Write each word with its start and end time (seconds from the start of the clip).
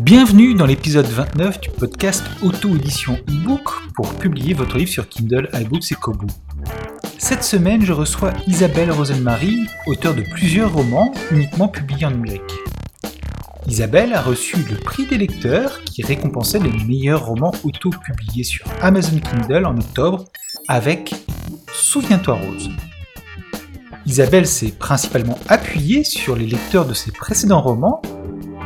Bienvenue 0.00 0.54
dans 0.54 0.66
l'épisode 0.66 1.06
29 1.06 1.60
du 1.60 1.70
podcast 1.70 2.24
Auto-édition 2.42 3.16
e-book 3.28 3.62
pour 3.94 4.12
publier 4.14 4.54
votre 4.54 4.76
livre 4.76 4.90
sur 4.90 5.08
Kindle, 5.08 5.48
iBooks 5.54 5.92
et 5.92 5.94
Kobo. 5.94 6.26
Cette 7.18 7.44
semaine, 7.44 7.84
je 7.84 7.92
reçois 7.92 8.32
Isabelle 8.48 8.90
Rosenmarie, 8.90 9.68
auteure 9.86 10.14
de 10.14 10.22
plusieurs 10.22 10.72
romans 10.72 11.12
uniquement 11.30 11.68
publiés 11.68 12.06
en 12.06 12.10
numérique. 12.10 12.69
Isabelle 13.66 14.14
a 14.14 14.22
reçu 14.22 14.56
le 14.56 14.76
prix 14.76 15.06
des 15.06 15.18
lecteurs 15.18 15.82
qui 15.84 16.02
récompensait 16.02 16.58
les 16.58 16.72
meilleurs 16.84 17.26
romans 17.26 17.52
auto-publiés 17.62 18.44
sur 18.44 18.66
Amazon 18.82 19.18
Kindle 19.18 19.66
en 19.66 19.76
octobre 19.76 20.24
avec 20.68 21.14
Souviens-toi 21.72 22.34
Rose. 22.34 22.70
Isabelle 24.06 24.46
s'est 24.46 24.72
principalement 24.72 25.38
appuyée 25.48 26.04
sur 26.04 26.36
les 26.36 26.46
lecteurs 26.46 26.86
de 26.86 26.94
ses 26.94 27.12
précédents 27.12 27.60
romans 27.60 28.02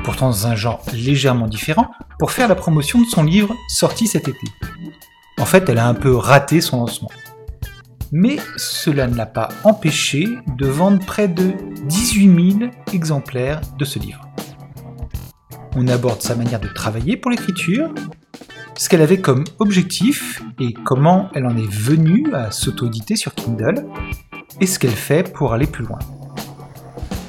pourtant 0.04 0.28
dans 0.28 0.46
un 0.46 0.54
genre 0.54 0.82
légèrement 0.92 1.48
différent, 1.48 1.90
pour 2.18 2.30
faire 2.30 2.46
la 2.46 2.54
promotion 2.54 3.00
de 3.00 3.06
son 3.06 3.24
livre 3.24 3.56
sorti 3.68 4.06
cet 4.06 4.28
été. 4.28 4.46
En 5.40 5.46
fait, 5.46 5.68
elle 5.68 5.78
a 5.78 5.88
un 5.88 5.94
peu 5.94 6.14
raté 6.14 6.60
son 6.60 6.78
lancement. 6.78 7.10
Mais 8.12 8.36
cela 8.56 9.08
ne 9.08 9.16
l'a 9.16 9.26
pas 9.26 9.48
empêché 9.64 10.28
de 10.56 10.66
vendre 10.68 11.04
près 11.04 11.26
de 11.26 11.54
18 11.88 12.58
000 12.60 12.70
exemplaires 12.92 13.60
de 13.76 13.84
ce 13.84 13.98
livre. 13.98 14.33
On 15.76 15.88
aborde 15.88 16.22
sa 16.22 16.36
manière 16.36 16.60
de 16.60 16.68
travailler 16.68 17.16
pour 17.16 17.32
l'écriture, 17.32 17.92
ce 18.76 18.88
qu'elle 18.88 19.02
avait 19.02 19.20
comme 19.20 19.42
objectif 19.58 20.40
et 20.60 20.72
comment 20.72 21.30
elle 21.34 21.46
en 21.46 21.56
est 21.56 21.68
venue 21.68 22.32
à 22.32 22.52
s'auto-éditer 22.52 23.16
sur 23.16 23.34
Kindle, 23.34 23.84
et 24.60 24.66
ce 24.66 24.78
qu'elle 24.78 24.90
fait 24.90 25.32
pour 25.32 25.52
aller 25.52 25.66
plus 25.66 25.84
loin. 25.84 25.98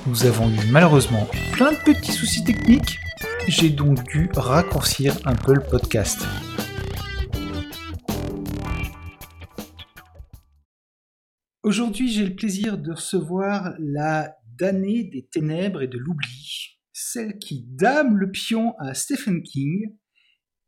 Nous 0.05 0.27
avons 0.27 0.47
eu 0.49 0.59
malheureusement 0.69 1.27
plein 1.53 1.71
de 1.71 1.77
petits 1.77 2.11
soucis 2.11 2.43
techniques, 2.43 2.99
j'ai 3.47 3.69
donc 3.69 4.03
dû 4.03 4.29
raccourcir 4.35 5.15
un 5.25 5.33
peu 5.33 5.55
le 5.55 5.61
podcast. 5.61 6.23
Aujourd'hui, 11.63 12.11
j'ai 12.11 12.27
le 12.27 12.35
plaisir 12.35 12.77
de 12.77 12.91
recevoir 12.91 13.73
la 13.79 14.35
damnée 14.55 15.03
des 15.03 15.25
ténèbres 15.31 15.81
et 15.81 15.87
de 15.87 15.97
l'oubli, 15.97 16.74
celle 17.15 17.39
qui 17.39 17.63
dame 17.65 18.17
le 18.17 18.29
pion 18.29 18.77
à 18.77 18.93
Stephen 18.93 19.41
King, 19.41 19.95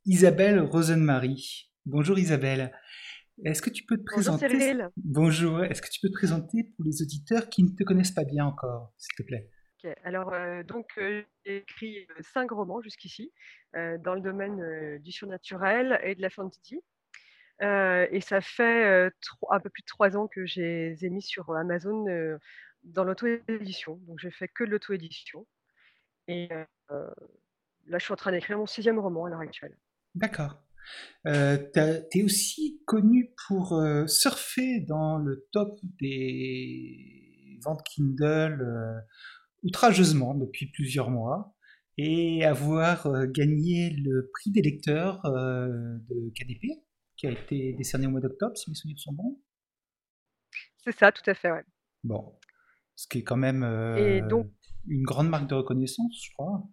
Isabelle 0.06 0.62
Rosenmarie. 0.62 1.70
Bonjour 1.86 2.18
Isabelle. 2.18 2.72
Est-ce 3.44 3.62
que 3.62 3.70
tu 3.70 3.84
peux 3.84 3.98
te 3.98 4.06
présenter 4.06 4.48
Bonjour, 4.96 5.66
Est-ce 5.66 5.82
que 5.82 5.90
tu 5.90 6.00
peux 6.00 6.08
te 6.08 6.14
présenter 6.14 6.64
pour 6.64 6.86
les 6.86 7.02
auditeurs 7.02 7.50
qui 7.50 7.64
ne 7.64 7.76
te 7.76 7.84
connaissent 7.84 8.14
pas 8.14 8.24
bien 8.24 8.46
encore, 8.46 8.94
s'il 8.98 9.14
te 9.18 9.24
plaît? 9.24 9.50
Alors, 10.06 10.34
euh, 10.34 10.64
donc, 10.64 10.88
euh, 10.98 11.22
j'ai 11.46 11.58
écrit 11.58 12.08
euh, 12.12 12.22
cinq 12.22 12.52
romans 12.52 12.82
jusqu'ici 12.82 13.34
dans 13.74 14.16
le 14.16 14.22
domaine 14.22 15.00
du 15.00 15.12
surnaturel 15.12 16.00
et 16.02 16.16
de 16.16 16.22
la 16.22 16.30
fantasy. 16.30 16.82
et 17.60 18.22
ça 18.22 18.40
fait 18.40 19.12
un 19.50 19.60
peu 19.60 19.70
plus 19.70 19.82
de 19.82 19.88
trois 19.88 20.16
ans 20.16 20.28
que 20.28 20.46
j'ai 20.46 20.96
mis 21.12 21.22
sur 21.22 21.54
Amazon 21.54 22.06
dans 22.84 23.04
l'auto-édition. 23.04 24.00
Donc, 24.08 24.20
j'ai 24.20 24.32
fait 24.32 24.48
que 24.48 24.64
de 24.64 24.70
l'auto-édition. 24.70 25.46
Et 26.28 26.50
là, 26.50 27.98
je 27.98 28.04
suis 28.04 28.14
en 28.14 28.18
train 28.18 28.32
d'écrire 28.32 28.58
mon 28.58 28.66
sixième 28.66 29.00
roman 29.00 29.26
à 29.26 29.30
l'heure 29.30 29.40
actuelle. 29.40 29.78
D'accord. 30.16 30.62
Euh, 31.26 31.58
tu 31.74 32.20
es 32.20 32.24
aussi 32.24 32.82
connu 32.86 33.34
pour 33.48 33.74
euh, 33.74 34.08
surfer 34.08 34.80
dans 34.82 35.18
le 35.18 35.48
top 35.52 35.80
des 36.00 37.60
ventes 37.64 37.84
Kindle 37.84 38.62
euh, 38.62 39.00
outrageusement 39.64 40.34
depuis 40.34 40.68
plusieurs 40.72 41.10
mois 41.10 41.54
et 41.98 42.46
avoir 42.46 43.28
gagné 43.28 43.90
le 43.90 44.30
prix 44.32 44.52
des 44.52 44.62
lecteurs 44.62 45.20
de 45.24 46.32
KDP 46.36 46.68
qui 47.16 47.26
a 47.26 47.32
été 47.32 47.74
décerné 47.74 48.06
au 48.06 48.12
mois 48.12 48.22
d'octobre, 48.22 48.56
si 48.56 48.70
mes 48.70 48.76
souvenirs 48.76 49.00
sont 49.00 49.14
bons. 49.14 49.42
C'est 50.84 50.96
ça, 50.96 51.12
tout 51.12 51.28
à 51.28 51.34
fait, 51.34 51.50
ouais. 51.50 51.64
Bon, 52.04 52.38
ce 52.96 53.08
qui 53.08 53.18
est 53.18 53.24
quand 53.24 53.36
même 53.36 53.64
une 54.88 55.04
grande 55.04 55.30
marque 55.30 55.48
de 55.50 55.56
reconnaissance, 55.56 56.20
je 56.26 56.32
crois. 56.34 56.64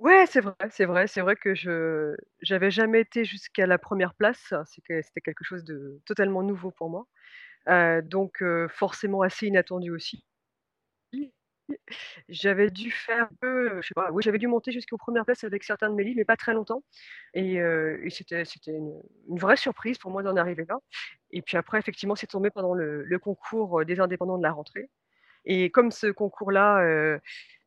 Ouais, 0.00 0.26
c'est 0.26 0.40
vrai, 0.40 0.54
c'est 0.70 0.84
vrai, 0.86 1.06
c'est 1.06 1.20
vrai 1.20 1.36
que 1.36 1.54
je 1.54 2.14
j'avais 2.42 2.70
jamais 2.70 3.00
été 3.00 3.24
jusqu'à 3.24 3.66
la 3.66 3.78
première 3.78 4.14
place, 4.14 4.52
c'était 4.66 5.20
quelque 5.22 5.44
chose 5.44 5.64
de 5.64 6.00
totalement 6.04 6.42
nouveau 6.42 6.70
pour 6.72 6.90
moi, 6.90 7.06
donc 8.02 8.42
forcément 8.70 9.22
assez 9.22 9.46
inattendu 9.46 9.90
aussi. 9.90 10.24
J'avais 12.28 12.70
dû 12.70 12.90
faire 12.90 13.28
peu, 13.40 13.80
je 13.80 13.88
sais 13.88 13.94
pas, 13.94 14.10
oui, 14.12 14.22
j'avais 14.22 14.38
dû 14.38 14.46
monter 14.46 14.72
jusqu'aux 14.72 14.96
premières 14.98 15.24
places 15.24 15.44
avec 15.44 15.64
certains 15.64 15.90
de 15.90 15.94
mes 15.94 16.04
livres, 16.04 16.16
mais 16.18 16.24
pas 16.24 16.36
très 16.36 16.52
longtemps. 16.54 16.82
Et 17.34 17.58
c'était 18.10 18.44
c'était 18.44 18.72
une 18.72 19.38
vraie 19.38 19.56
surprise 19.56 19.98
pour 19.98 20.10
moi 20.10 20.22
d'en 20.22 20.36
arriver 20.36 20.64
là. 20.68 20.78
Et 21.30 21.42
puis 21.42 21.56
après 21.56 21.78
effectivement, 21.78 22.14
c'est 22.16 22.26
tombé 22.26 22.50
pendant 22.50 22.74
le 22.74 23.18
concours, 23.18 23.84
des 23.84 24.00
indépendants 24.00 24.38
de 24.38 24.42
la 24.42 24.52
rentrée 24.52 24.90
et 25.44 25.70
comme 25.70 25.90
ce 25.90 26.06
concours-là, 26.08 27.18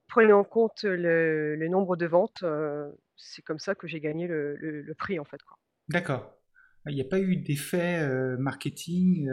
prenez 0.08 0.34
en 0.34 0.44
compte 0.44 0.84
le, 0.84 1.68
nombre 1.70 1.96
de 1.96 2.06
ventes. 2.06 2.44
c'est 3.16 3.42
comme 3.44 3.60
ça 3.60 3.76
que 3.76 3.88
j'ai 3.88 4.00
gagné 4.00 4.28
le, 4.28 4.94
prix, 4.98 5.20
en 5.20 5.26
fait. 5.26 5.40
D'accord. 5.90 6.34
Il 6.88 6.96
n'y 6.96 7.02
a 7.02 7.06
pas 7.06 7.20
eu 7.20 7.38
d'effet 7.38 8.08
marketing, 8.38 9.30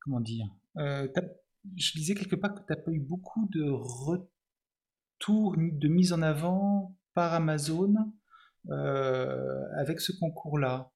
comment 0.00 0.20
dire 0.20 0.46
Je 0.76 1.92
disais 1.92 2.14
quelque 2.14 2.36
part 2.36 2.54
que 2.54 2.60
tu 2.60 2.66
n'as 2.70 2.82
pas 2.82 2.92
eu 2.92 3.00
beaucoup 3.00 3.48
de 3.52 3.64
retours, 3.68 5.56
de 5.56 5.88
mise 5.88 6.12
en 6.12 6.22
avant 6.22 6.96
par 7.14 7.34
Amazon 7.34 7.94
avec 8.68 10.00
ce 10.00 10.12
concours-là. 10.12 10.90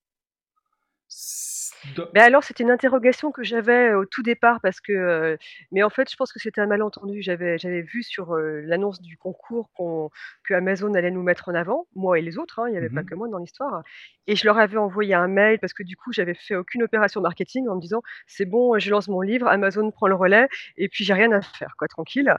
Mais 2.14 2.20
alors, 2.20 2.44
c'était 2.44 2.62
une 2.62 2.70
interrogation 2.70 3.32
que 3.32 3.42
j'avais 3.42 3.94
au 3.94 4.04
tout 4.04 4.22
départ 4.22 4.60
parce 4.60 4.80
que, 4.80 5.38
mais 5.72 5.82
en 5.82 5.90
fait, 5.90 6.10
je 6.10 6.16
pense 6.16 6.32
que 6.32 6.38
c'était 6.38 6.60
un 6.60 6.66
malentendu. 6.66 7.22
J'avais 7.22 7.58
j'avais 7.58 7.82
vu 7.82 8.02
sur, 8.02 8.36
l'annonce 8.36 9.00
du 9.00 9.16
concours 9.16 9.70
qu'on 9.74 10.10
que 10.44 10.54
Amazon 10.54 10.94
allait 10.94 11.10
nous 11.10 11.22
mettre 11.22 11.48
en 11.48 11.54
avant, 11.54 11.86
moi 11.94 12.18
et 12.18 12.22
les 12.22 12.38
autres, 12.38 12.58
hein, 12.60 12.68
il 12.68 12.72
n'y 12.72 12.78
avait 12.78 12.90
pas 12.90 13.02
mmh 13.02 13.06
que 13.06 13.14
moi 13.14 13.28
dans 13.28 13.38
l'histoire 13.38 13.82
et 14.26 14.36
je 14.36 14.44
leur 14.44 14.58
avais 14.58 14.76
envoyé 14.76 15.14
un 15.14 15.26
mail 15.28 15.58
parce 15.58 15.72
que 15.72 15.82
du 15.82 15.96
coup, 15.96 16.12
j'avais 16.12 16.34
fait 16.34 16.54
aucune 16.54 16.82
opération 16.82 17.20
marketing 17.20 17.68
en 17.68 17.76
me 17.76 17.80
disant: 17.80 18.02
«C'est 18.26 18.44
bon, 18.44 18.78
je 18.78 18.90
lance 18.90 19.08
mon 19.08 19.22
livre, 19.22 19.48
Amazon 19.48 19.90
prend 19.90 20.06
le 20.06 20.14
relais 20.14 20.48
et 20.76 20.88
puis 20.88 21.04
j'ai 21.04 21.14
rien 21.14 21.32
à 21.32 21.40
faire 21.40 21.74
quoi, 21.78 21.88
tranquille» 21.88 22.34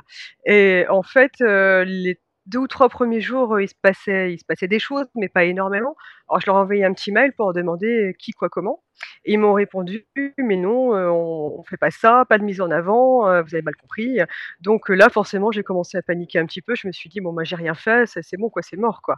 et 0.46 0.86
en 0.90 1.04
fait, 1.04 1.34
les 1.40 2.20
deux 2.52 2.60
ou 2.60 2.68
trois 2.68 2.90
premiers 2.90 3.22
jours, 3.22 3.60
il 3.60 3.68
se 3.70 3.76
passait 3.82 4.34
il 4.34 4.40
se 4.40 4.46
passait 4.46 4.68
des 4.68 4.80
choses, 4.80 5.08
mais 5.16 5.30
pas 5.30 5.46
énormément. 5.46 5.96
Alors 6.30 6.42
je 6.42 6.46
leur 6.48 6.58
ai 6.58 6.60
envoyé 6.60 6.86
un 6.86 6.94
petit 6.94 7.12
mail 7.12 7.34
pour 7.34 7.54
demander 7.54 8.16
qui, 8.20 8.32
quoi, 8.34 8.50
comment. 8.50 8.82
Ils 9.26 9.38
m'ont 9.40 9.54
répondu: 9.54 10.06
«Mais 10.38 10.56
non, 10.58 10.94
on 10.94 11.60
ne 11.60 11.64
fait 11.68 11.78
pas 11.78 11.92
ça, 11.92 12.26
pas 12.28 12.38
de 12.38 12.44
mise 12.44 12.62
en 12.62 12.72
avant, 12.72 13.22
vous 13.44 13.56
avez 13.56 13.62
mal 13.62 13.76
compris». 13.76 14.20
Donc 14.62 14.90
là, 14.90 15.10
forcément, 15.10 15.52
j'ai 15.52 15.64
commencé 15.64 15.98
à 15.98 16.02
paniquer 16.02 16.40
un 16.40 16.46
petit 16.46 16.62
peu. 16.62 16.76
Je 16.76 16.88
me 16.88 16.92
suis 16.92 17.10
dit: 17.10 17.22
«Bon, 17.22 17.32
moi, 17.34 17.44
j'ai 17.44 17.56
rien 17.56 17.74
fait, 17.76 18.06
c'est 18.08 18.38
bon, 18.38 18.50
quoi, 18.50 18.62
c'est 18.62 18.78
mort, 18.78 19.02
quoi». 19.02 19.18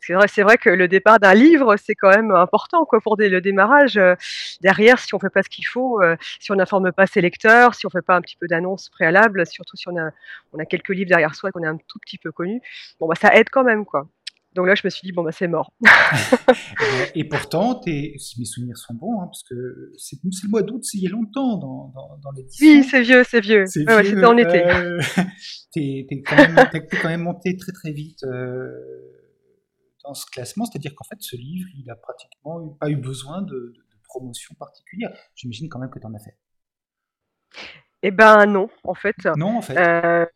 C'est 0.00 0.14
vrai 0.14 0.28
c'est 0.28 0.42
vrai 0.42 0.58
que 0.58 0.70
le 0.70 0.88
départ 0.88 1.18
d'un 1.20 1.34
livre, 1.34 1.76
c'est 1.76 1.94
quand 1.94 2.10
même 2.10 2.30
important, 2.32 2.84
quoi, 2.84 3.00
pour 3.00 3.16
le 3.18 3.40
démarrage. 3.40 3.98
derrière, 4.60 4.98
si 4.98 5.14
on 5.14 5.18
fait 5.18 5.30
pas 5.30 5.42
ce 5.42 5.48
qu'il 5.48 5.66
faut, 5.66 6.00
si 6.40 6.52
on 6.52 6.56
n'informe 6.56 6.92
pas 6.92 7.06
ses 7.06 7.20
lecteurs, 7.20 7.74
si 7.74 7.86
on 7.86 7.90
fait 7.90 8.02
pas 8.02 8.16
un 8.16 8.20
petit 8.20 8.36
peu 8.36 8.46
d'annonce 8.46 8.88
préalable, 8.90 9.46
surtout 9.46 9.76
si 9.76 9.88
on 9.88 9.96
a 9.98 10.10
on 10.52 10.58
a 10.58 10.64
quelques 10.66 10.90
livres 10.90 11.08
derrière 11.08 11.34
soi 11.34 11.48
et 11.50 11.52
qu'on 11.52 11.62
est 11.62 11.66
un 11.66 11.76
tout 11.88 11.98
petit 12.00 12.18
peu 12.18 12.32
connu, 12.32 12.60
bon, 13.00 13.06
bah, 13.08 13.14
ça 13.20 13.34
aide 13.34 13.50
quand 13.50 13.64
même, 13.64 13.84
quoi. 13.84 14.06
Donc 14.54 14.66
là, 14.68 14.74
je 14.74 14.82
me 14.84 14.90
suis 14.90 15.06
dit, 15.06 15.12
bon, 15.12 15.24
bah, 15.24 15.32
c'est 15.32 15.48
mort. 15.48 15.72
et 17.14 17.24
pourtant, 17.24 17.80
si 17.82 18.38
mes 18.38 18.44
souvenirs 18.44 18.76
sont 18.76 18.94
bons, 18.94 19.20
hein, 19.20 19.26
parce 19.26 19.42
que 19.42 19.92
c'est 19.96 20.16
le 20.22 20.48
mois 20.48 20.62
d'août, 20.62 20.84
c'est 20.84 20.98
il 20.98 21.04
y 21.04 21.06
a 21.08 21.10
longtemps 21.10 21.56
dans, 21.56 21.88
dans, 21.88 22.18
dans 22.22 22.30
l'édition. 22.30 22.66
Oui, 22.66 22.84
c'est 22.84 23.02
vieux, 23.02 23.24
c'est 23.24 23.40
vieux. 23.40 23.64
C'est 23.66 23.88
ouais, 23.88 24.04
C'était 24.04 24.24
en 24.24 24.36
été. 24.36 24.64
Euh, 24.64 25.00
t'es 25.72 26.06
quand, 26.24 27.08
même 27.08 27.22
monté 27.22 27.56
très 27.56 27.72
très 27.72 27.90
vite 27.90 28.22
euh, 28.22 28.70
dans 30.04 30.14
ce 30.14 30.26
classement, 30.26 30.66
c'est-à-dire 30.66 30.94
qu'en 30.94 31.04
fait, 31.04 31.20
ce 31.20 31.36
livre, 31.36 31.68
il 31.76 31.90
a 31.90 31.96
pratiquement 31.96 32.68
pas 32.80 32.90
eu 32.90 32.96
besoin 32.96 33.42
de, 33.42 33.52
de, 33.52 33.84
promotion 34.06 34.54
particulière. 34.54 35.10
J'imagine 35.34 35.68
quand 35.68 35.80
même 35.80 35.90
que 35.90 35.98
tu 35.98 36.06
en 36.06 36.14
as 36.14 36.20
fait. 36.20 36.38
Eh 38.02 38.12
ben 38.12 38.46
non, 38.46 38.68
en 38.84 38.94
fait. 38.94 39.16
Non, 39.36 39.56
en 39.56 39.62
fait. 39.62 39.76
Euh, 39.76 40.26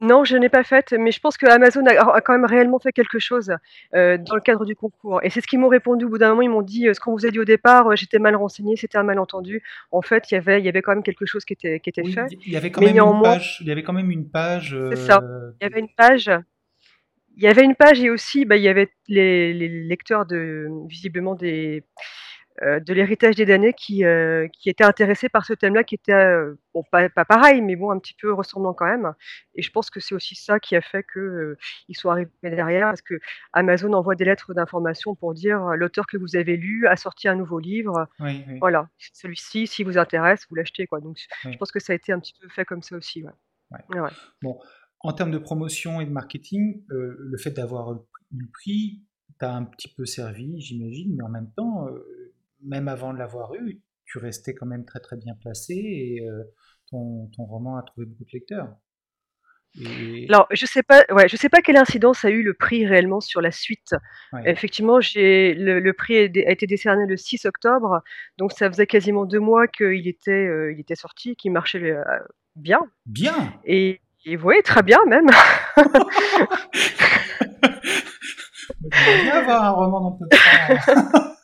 non, 0.00 0.24
je 0.24 0.36
n'ai 0.36 0.50
pas 0.50 0.62
fait, 0.62 0.92
mais 0.92 1.10
je 1.10 1.20
pense 1.20 1.38
que 1.38 1.46
Amazon 1.46 1.84
a 1.86 2.20
quand 2.20 2.34
même 2.34 2.44
réellement 2.44 2.78
fait 2.78 2.92
quelque 2.92 3.18
chose, 3.18 3.50
euh, 3.94 4.18
dans 4.18 4.34
le 4.34 4.42
cadre 4.42 4.66
du 4.66 4.76
concours 4.76 5.20
et 5.22 5.30
c'est 5.30 5.40
ce 5.40 5.46
qu'ils 5.46 5.58
m'ont 5.58 5.68
répondu 5.68 6.04
au 6.04 6.10
bout 6.10 6.18
d'un 6.18 6.30
moment. 6.30 6.42
Ils 6.42 6.50
m'ont 6.50 6.62
dit, 6.62 6.86
euh, 6.86 6.94
«Ce 6.94 7.00
qu'on 7.00 7.12
vous 7.12 7.24
a 7.24 7.30
dit 7.30 7.38
au 7.38 7.44
départ, 7.44 7.88
euh, 7.88 7.96
j'étais 7.96 8.18
mal 8.18 8.36
renseigné, 8.36 8.76
c'était 8.76 8.98
un 8.98 9.04
malentendu». 9.04 9.62
En 9.90 10.02
fait, 10.02 10.30
il 10.30 10.34
y 10.34 10.36
avait 10.36 10.60
il 10.60 10.66
y 10.66 10.68
avait 10.68 10.82
quand 10.82 10.92
même 10.92 11.02
quelque 11.02 11.24
chose 11.24 11.46
qui 11.46 11.54
était 11.54 11.80
qui 11.80 11.88
était 11.88 12.04
fait. 12.04 12.26
il 12.44 12.52
y 12.52 12.56
avait 12.56 12.70
quand 12.70 12.82
même 12.82 12.96
une 12.96 13.22
page 13.22 13.58
il 13.62 13.68
y 13.68 13.70
avait 13.70 13.82
quand 13.82 13.94
même 13.94 14.10
une 14.10 14.28
page, 14.28 14.76
C'est 14.90 14.96
ça. 14.96 15.22
Il 15.60 15.64
y 15.64 15.66
avait 15.66 15.80
une 15.80 15.94
page 15.96 16.30
Il 17.36 17.42
y 17.42 17.46
avait 17.46 17.64
une 17.64 17.74
page 17.74 18.00
et 18.02 18.10
aussi, 18.10 18.44
bah, 18.44 18.56
il 18.56 18.62
y 18.62 18.68
avait 18.68 18.90
les 19.08 19.54
les 19.54 19.68
lecteurs 19.68 20.26
de 20.26 20.68
visiblement 20.88 21.34
des, 21.34 21.84
de 22.62 22.92
l'héritage 22.92 23.34
des 23.36 23.44
damnés 23.46 23.72
qui, 23.74 24.04
heu, 24.04 24.48
qui 24.52 24.70
étaient 24.70 24.84
intéressés 24.84 25.28
par 25.28 25.44
ce 25.44 25.52
thème-là, 25.52 25.84
qui 25.84 25.94
était, 25.96 26.14
bon 26.74 26.82
pas 26.90 27.08
pas 27.08 27.24
pareil, 27.24 27.60
mais 27.62 27.76
bon 27.76 27.90
un 27.90 27.98
petit 27.98 28.14
peu 28.20 28.32
ressemblant 28.32 28.72
quand 28.74 28.86
même 28.86 29.12
et 29.54 29.62
je 29.62 29.70
pense 29.70 29.90
que 29.90 30.00
c'est 30.00 30.14
aussi 30.14 30.34
ça 30.34 30.60
qui 30.60 30.76
a 30.76 30.80
fait 30.80 31.02
que, 31.02 31.18
heu, 31.20 31.56
ils 31.88 31.94
sont 31.96 32.10
arrivés 32.10 32.30
derrière 32.42 32.88
parce 32.88 33.02
qu'Amazon 33.02 33.92
envoie 33.92 34.14
des 34.14 34.24
lettres 34.24 34.54
d'information 34.54 35.14
pour 35.14 35.34
dire: 35.34 35.58
«L'auteur 35.76 36.06
que 36.06 36.16
vous 36.16 36.36
avez 36.36 36.56
lu 36.56 36.86
a 36.86 36.96
sorti 36.96 37.28
un 37.28 37.34
nouveau 37.34 37.58
livre, 37.58 38.06
Oui, 38.20 38.44
oui, 38.48 38.58
voilà, 38.60 38.88
celui-ci, 39.12 39.66
s'il 39.66 39.86
vous 39.86 39.98
intéresse, 39.98 40.46
vous 40.48 40.56
l'achetez», 40.56 40.86
quoi, 40.86 41.00
donc 41.00 41.18
je 41.44 41.56
pense 41.56 41.72
que 41.72 41.80
ça 41.80 41.92
a 41.92 41.96
été 41.96 42.12
un 42.12 42.20
petit 42.20 42.34
peu 42.40 42.48
fait 42.48 42.64
comme 42.64 42.82
ça 42.82 42.96
aussi, 42.96 43.22
ouais. 43.22 43.30
ouais. 43.72 43.78
Ouais, 43.90 44.00
ouais. 44.00 44.10
Bon, 44.42 44.58
en 45.00 45.12
termes 45.12 45.30
de 45.30 45.38
promotion 45.38 46.00
et 46.00 46.06
de 46.06 46.10
marketing, 46.10 46.82
euh, 46.90 47.16
le 47.18 47.38
fait 47.38 47.50
d'avoir 47.50 47.92
eu 47.94 47.98
le 48.36 48.46
prix 48.52 49.02
t'a 49.38 49.54
un 49.54 49.64
petit 49.64 49.88
peu 49.88 50.06
servi, 50.06 50.60
j'imagine, 50.60 51.14
mais 51.16 51.22
en 51.24 51.28
même 51.28 51.50
temps, 51.56 51.86
euh, 51.88 52.04
même 52.62 52.88
avant 52.88 53.12
de 53.12 53.18
l'avoir 53.18 53.54
eu, 53.54 53.80
tu 54.04 54.18
restais 54.18 54.54
quand 54.54 54.66
même 54.66 54.84
très 54.84 55.00
très 55.00 55.16
bien 55.16 55.34
placé 55.40 55.74
et 55.74 56.28
euh, 56.28 56.42
ton, 56.90 57.28
ton 57.36 57.44
roman 57.44 57.76
a 57.76 57.82
trouvé 57.82 58.06
beaucoup 58.06 58.24
de 58.24 58.30
lecteurs. 58.32 58.74
Et 59.78 60.24
Alors, 60.30 60.46
je 60.52 60.64
sais 60.64 60.82
pas, 60.82 61.04
ouais, 61.10 61.28
je 61.28 61.36
sais 61.36 61.50
pas 61.50 61.60
quelle 61.60 61.76
incidence 61.76 62.24
a 62.24 62.30
eu 62.30 62.42
le 62.42 62.54
prix 62.54 62.86
réellement 62.86 63.20
sur 63.20 63.42
la 63.42 63.50
suite. 63.50 63.94
ouais, 64.32 64.50
Effectivement, 64.50 65.00
j'ai 65.00 65.52
le 65.54 65.80
le 65.80 65.92
prix 65.92 66.16
a 66.16 66.50
été 66.50 66.66
décerné 66.66 67.04
le 67.06 67.16
6 67.18 67.44
octobre, 67.44 68.00
donc 68.38 68.52
ça 68.52 68.70
faisait 68.70 68.86
quasiment 68.86 69.26
2 69.26 69.38
mois 69.40 69.66
qu'il 69.68 70.08
était, 70.08 70.46
heu, 70.46 70.72
il 70.72 70.80
était 70.80 70.94
sorti, 70.94 71.36
qu'il 71.36 71.52
marchait, 71.52 71.78
heu, 71.90 72.02
bien 72.54 72.80
bien! 73.04 73.52
et 73.64 74.00
et 74.24 74.36
ouais, 74.38 74.62
très 74.62 74.82
bien 74.82 74.98
même. 75.06 75.26
J'aimerais 78.90 79.18
bien 79.18 79.34
avoir 79.34 79.64
un 79.64 79.70
roman 79.70 80.00
dans 80.00 80.18
le 80.20 80.80
100. 80.80 81.32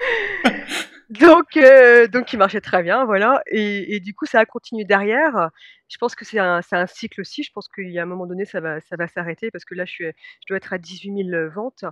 Donc 1.10 1.56
heu, 1.56 2.06
donc 2.06 2.32
il 2.32 2.38
marchait 2.38 2.60
très 2.60 2.84
bien, 2.84 3.04
voilà 3.04 3.42
et 3.50 3.96
et 3.96 4.00
du 4.00 4.14
coup, 4.14 4.26
ça 4.26 4.38
a 4.38 4.44
continué 4.46 4.84
derrière. 4.84 5.50
Je 5.88 5.96
pense 5.98 6.14
que 6.14 6.24
c'est 6.24 6.38
un 6.38 6.60
un 6.70 6.86
cycle 6.86 7.20
aussi. 7.20 7.42
Je 7.42 7.50
pense 7.52 7.68
qu'il 7.68 7.90
y 7.90 7.98
a 7.98 8.02
un 8.04 8.06
moment 8.06 8.26
donné, 8.26 8.44
ça 8.44 8.60
va 8.60 8.80
ça 8.80 8.94
va 8.94 9.08
s'arrêter 9.08 9.50
parce 9.50 9.64
que 9.64 9.74
là, 9.74 9.84
je 9.84 9.90
suis 9.90 10.04
je 10.06 10.46
dois 10.48 10.58
être 10.58 10.72
à 10.72 10.78
18 10.78 11.24
000 11.28 11.48
ventes. 11.50 11.82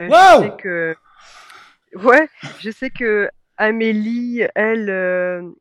Heu, 0.00 0.08
je 0.08 0.38
sais 0.40 0.50
que 0.58 0.96
ouais, 1.96 2.28
je 2.60 2.70
sais 2.70 2.88
qu'Amélie, 2.88 4.42
elle, 4.54 4.88
heu, 4.88 5.54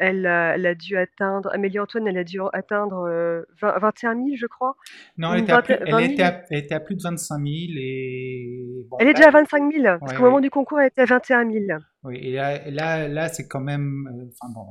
elle 0.00 0.26
a 0.26 0.54
elle 0.54 0.66
a 0.66 0.74
dû 0.74 0.96
atteindre 0.96 1.50
Amélie 1.52 1.78
Antoine, 1.78 2.08
elle 2.08 2.18
a 2.18 2.24
dû 2.24 2.38
atteindre, 2.52 3.06
heu, 3.08 3.46
vingt 3.60 3.78
21 3.78 4.14
000, 4.14 4.28
je 4.36 4.46
crois, 4.46 4.74
Non, 5.18 5.32
elle 5.34 5.40
était 5.42 5.52
à 5.52 5.62
plus, 5.62 5.74
elle 5.74 5.90
20 5.92 5.98
était 6.00 6.16
000. 6.16 6.28
à, 6.28 6.42
elle 6.50 6.58
était 6.58 6.74
à 6.74 6.80
plus 6.80 6.96
de 6.96 7.02
25 7.02 7.36
000 7.38 7.46
et 7.78 8.84
bon, 8.88 8.96
Elle 8.98 9.08
est 9.08 9.12
là, 9.12 9.16
déjà 9.18 9.28
à 9.28 9.30
25 9.32 9.72
000 9.72 9.84
parce 9.84 10.00
ouais, 10.12 10.16
qu'au 10.16 10.22
moment 10.24 10.40
du 10.40 10.50
concours, 10.50 10.80
elle 10.80 10.88
était 10.88 11.02
à 11.02 11.06
21 11.06 11.50
000. 11.50 11.64
oui, 12.04 12.16
et 12.16 12.32
là, 12.32 12.66
et 12.66 12.70
là, 12.70 13.08
là, 13.08 13.28
c'est 13.28 13.46
quand 13.46 13.60
même, 13.60 14.08
euh, 14.08 14.30
enfin 14.32 14.52
bon, 14.52 14.66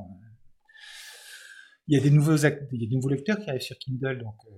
il 1.88 1.98
y 1.98 2.00
a 2.00 2.04
des 2.04 2.12
nouveaux, 2.12 2.36
ac- 2.38 2.68
il 2.72 2.82
y 2.82 2.86
a 2.86 2.90
des 2.90 2.96
nouveaux 2.96 3.10
lecteurs 3.10 3.38
qui 3.40 3.50
arrivent 3.50 3.62
sur 3.62 3.78
Kindle, 3.78 4.20
donc 4.20 4.36
euh, 4.48 4.52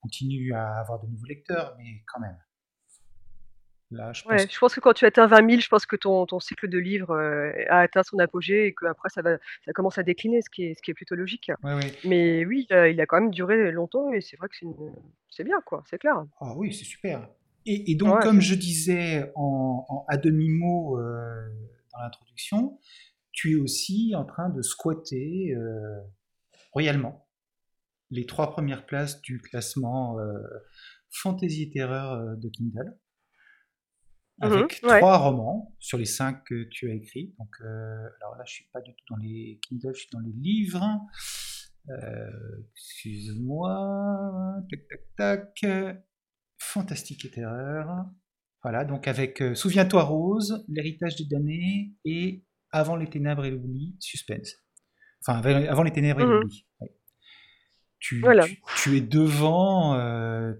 continue 0.00 0.52
à 0.54 0.78
avoir 0.80 1.00
de 1.00 1.06
nouveaux 1.08 1.26
lecteurs, 1.26 1.74
mais 1.78 2.02
quand 2.12 2.20
même, 2.20 2.36
là, 3.90 4.12
je 4.12 4.22
pense 4.28 4.28
Ouais, 4.30 4.46
que 4.46 4.52
je 4.52 4.58
pense 4.58 4.74
que 4.74 4.80
quand 4.80 4.92
tu 4.92 5.06
atteins 5.06 5.26
20 5.26 5.40
000, 5.42 5.62
je 5.62 5.68
pense 5.68 5.86
que 5.86 5.96
ton 5.96 6.26
ton 6.26 6.40
cycle 6.40 6.68
de 6.68 6.76
livres, 6.78 7.14
heu, 7.16 7.54
a 7.70 7.80
atteint 7.80 8.02
son 8.02 8.18
apogée 8.18 8.66
et 8.66 8.74
qu'après 8.74 9.08
ça 9.08 9.22
va 9.22 9.38
ça 9.64 9.72
commence 9.72 9.96
à 9.96 10.02
décliner, 10.02 10.42
ce 10.42 10.50
qui 10.50 10.64
est 10.64 10.74
ce 10.74 10.82
qui 10.82 10.90
est 10.90 10.94
plutôt 10.94 11.14
logique. 11.14 11.50
Ouais, 11.62 11.74
ouais. 11.74 11.92
Mais 12.04 12.44
oui, 12.44 12.66
il 12.70 13.00
a 13.00 13.06
quand 13.06 13.20
même 13.20 13.30
duré 13.30 13.72
longtemps 13.72 14.12
et 14.12 14.20
c'est 14.20 14.36
vrai 14.36 14.48
que 14.48 14.56
c'est 14.56 14.66
une 14.66 14.76
c'est 15.30 15.44
bien 15.44 15.60
quoi, 15.62 15.82
c'est 15.88 15.98
clair. 15.98 16.24
Ah 16.40 16.54
oui, 16.56 16.72
c'est 16.72 16.84
super. 16.84 17.28
Et, 17.66 17.90
et 17.92 17.94
donc, 17.94 18.22
comme 18.22 18.40
je 18.40 18.54
disais 18.54 19.30
en, 19.34 19.84
en- 19.88 20.04
à 20.08 20.16
demi-mot 20.16 20.98
euh, 20.98 21.48
dans 21.92 22.00
l'introduction, 22.00 22.78
tu 23.32 23.52
es 23.52 23.60
aussi 23.60 24.14
en 24.16 24.24
train 24.24 24.48
de 24.48 24.62
squatter 24.62 25.54
euh, 25.54 26.00
royalement 26.72 27.26
les 28.10 28.26
trois 28.26 28.50
premières 28.52 28.86
places 28.86 29.20
du 29.22 29.40
classement 29.40 30.18
euh, 30.20 30.34
Fantasy 31.10 31.64
et 31.64 31.70
Terreur 31.70 32.12
euh, 32.12 32.36
de 32.36 32.48
Kindle, 32.48 32.96
mmh 34.40 34.52
avec 34.52 34.80
ouais. 34.84 34.98
trois 34.98 35.18
romans 35.18 35.74
sur 35.78 35.98
les 35.98 36.04
cinq 36.06 36.44
que 36.44 36.64
tu 36.70 36.90
as 36.90 36.94
écrits. 36.94 37.34
Donc, 37.38 37.48
euh, 37.62 38.08
alors 38.20 38.36
là, 38.36 38.44
je 38.46 38.52
suis 38.54 38.66
pas 38.72 38.80
du 38.80 38.92
tout 38.94 39.04
dans 39.10 39.16
les 39.16 39.58
Kindle, 39.62 39.92
je 39.94 40.00
suis 40.00 40.08
dans 40.12 40.20
les 40.20 40.32
livres. 40.32 40.84
Euh, 41.90 42.30
Excuse-moi. 42.74 44.62
Tac, 44.70 44.80
tac, 45.16 45.54
tac. 45.62 46.00
Fantastique 46.58 47.24
et 47.24 47.30
Terreur. 47.30 48.04
Voilà, 48.62 48.84
donc 48.84 49.08
avec 49.08 49.40
euh, 49.40 49.54
Souviens-toi 49.54 50.02
Rose, 50.04 50.64
L'héritage 50.68 51.16
des 51.16 51.24
damnés 51.24 51.94
et 52.04 52.44
Avant 52.70 52.96
les 52.96 53.08
ténèbres 53.08 53.44
et 53.46 53.50
l'oubli, 53.50 53.96
Suspense. 54.00 54.54
Enfin, 55.26 55.40
avant 55.42 55.82
les 55.82 55.92
ténèbres 55.92 56.20
et 56.20 56.24
Mmh 56.26 56.30
l'oubli. 56.30 56.66
ouais. 56.80 56.94
Tu, 57.98 58.20
Voilà. 58.20 58.46
tu, 58.46 58.58
tu 58.82 58.96
es 58.96 59.00
devant, 59.02 59.94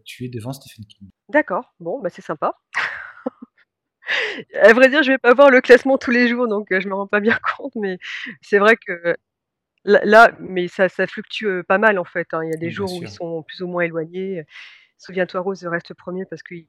tu 0.05 0.25
es 0.25 0.29
devant 0.29 0.53
Stephen 0.53 0.85
King. 0.87 1.09
D'accord, 1.31 1.75
bon, 1.81 2.01
bah, 2.03 2.11
c'est 2.11 2.21
sympa. 2.23 2.55
À 4.63 4.73
vrai 4.73 4.89
dire, 4.89 5.03
je 5.03 5.13
vais 5.13 5.19
pas 5.19 5.35
voir 5.35 5.51
le 5.51 5.61
classement 5.61 5.99
tous 5.99 6.11
les 6.11 6.29
jours, 6.29 6.49
donc 6.49 6.71
heu, 6.73 6.81
je 6.81 6.89
me 6.89 6.95
rends 6.95 7.07
pas 7.07 7.21
bien 7.21 7.39
compte, 7.57 7.75
mais 7.77 7.99
c'est 8.43 8.59
vrai 8.59 8.77
que 8.77 9.17
là 9.85 10.33
mais 10.41 10.69
ça 10.69 10.89
ça 10.89 11.07
fluctue, 11.07 11.47
heu, 11.47 11.63
pas 11.65 11.79
mal 11.79 11.99
en 11.99 12.05
fait, 12.05 12.29
hein. 12.35 12.43
Il 12.45 12.51
y 12.51 12.55
a 12.55 12.57
des 12.57 12.67
bien 12.69 12.71
jours 12.71 12.93
où 12.93 13.03
ils 13.03 13.09
sont 13.09 13.43
plus 13.43 13.63
ou 13.63 13.69
moins 13.69 13.83
éloignés. 13.85 14.45
Souviens-toi 14.99 15.41
Rose 15.41 15.65
reste 15.67 15.95
premier 15.95 16.27
parce 16.27 16.43
qu'il 16.43 16.67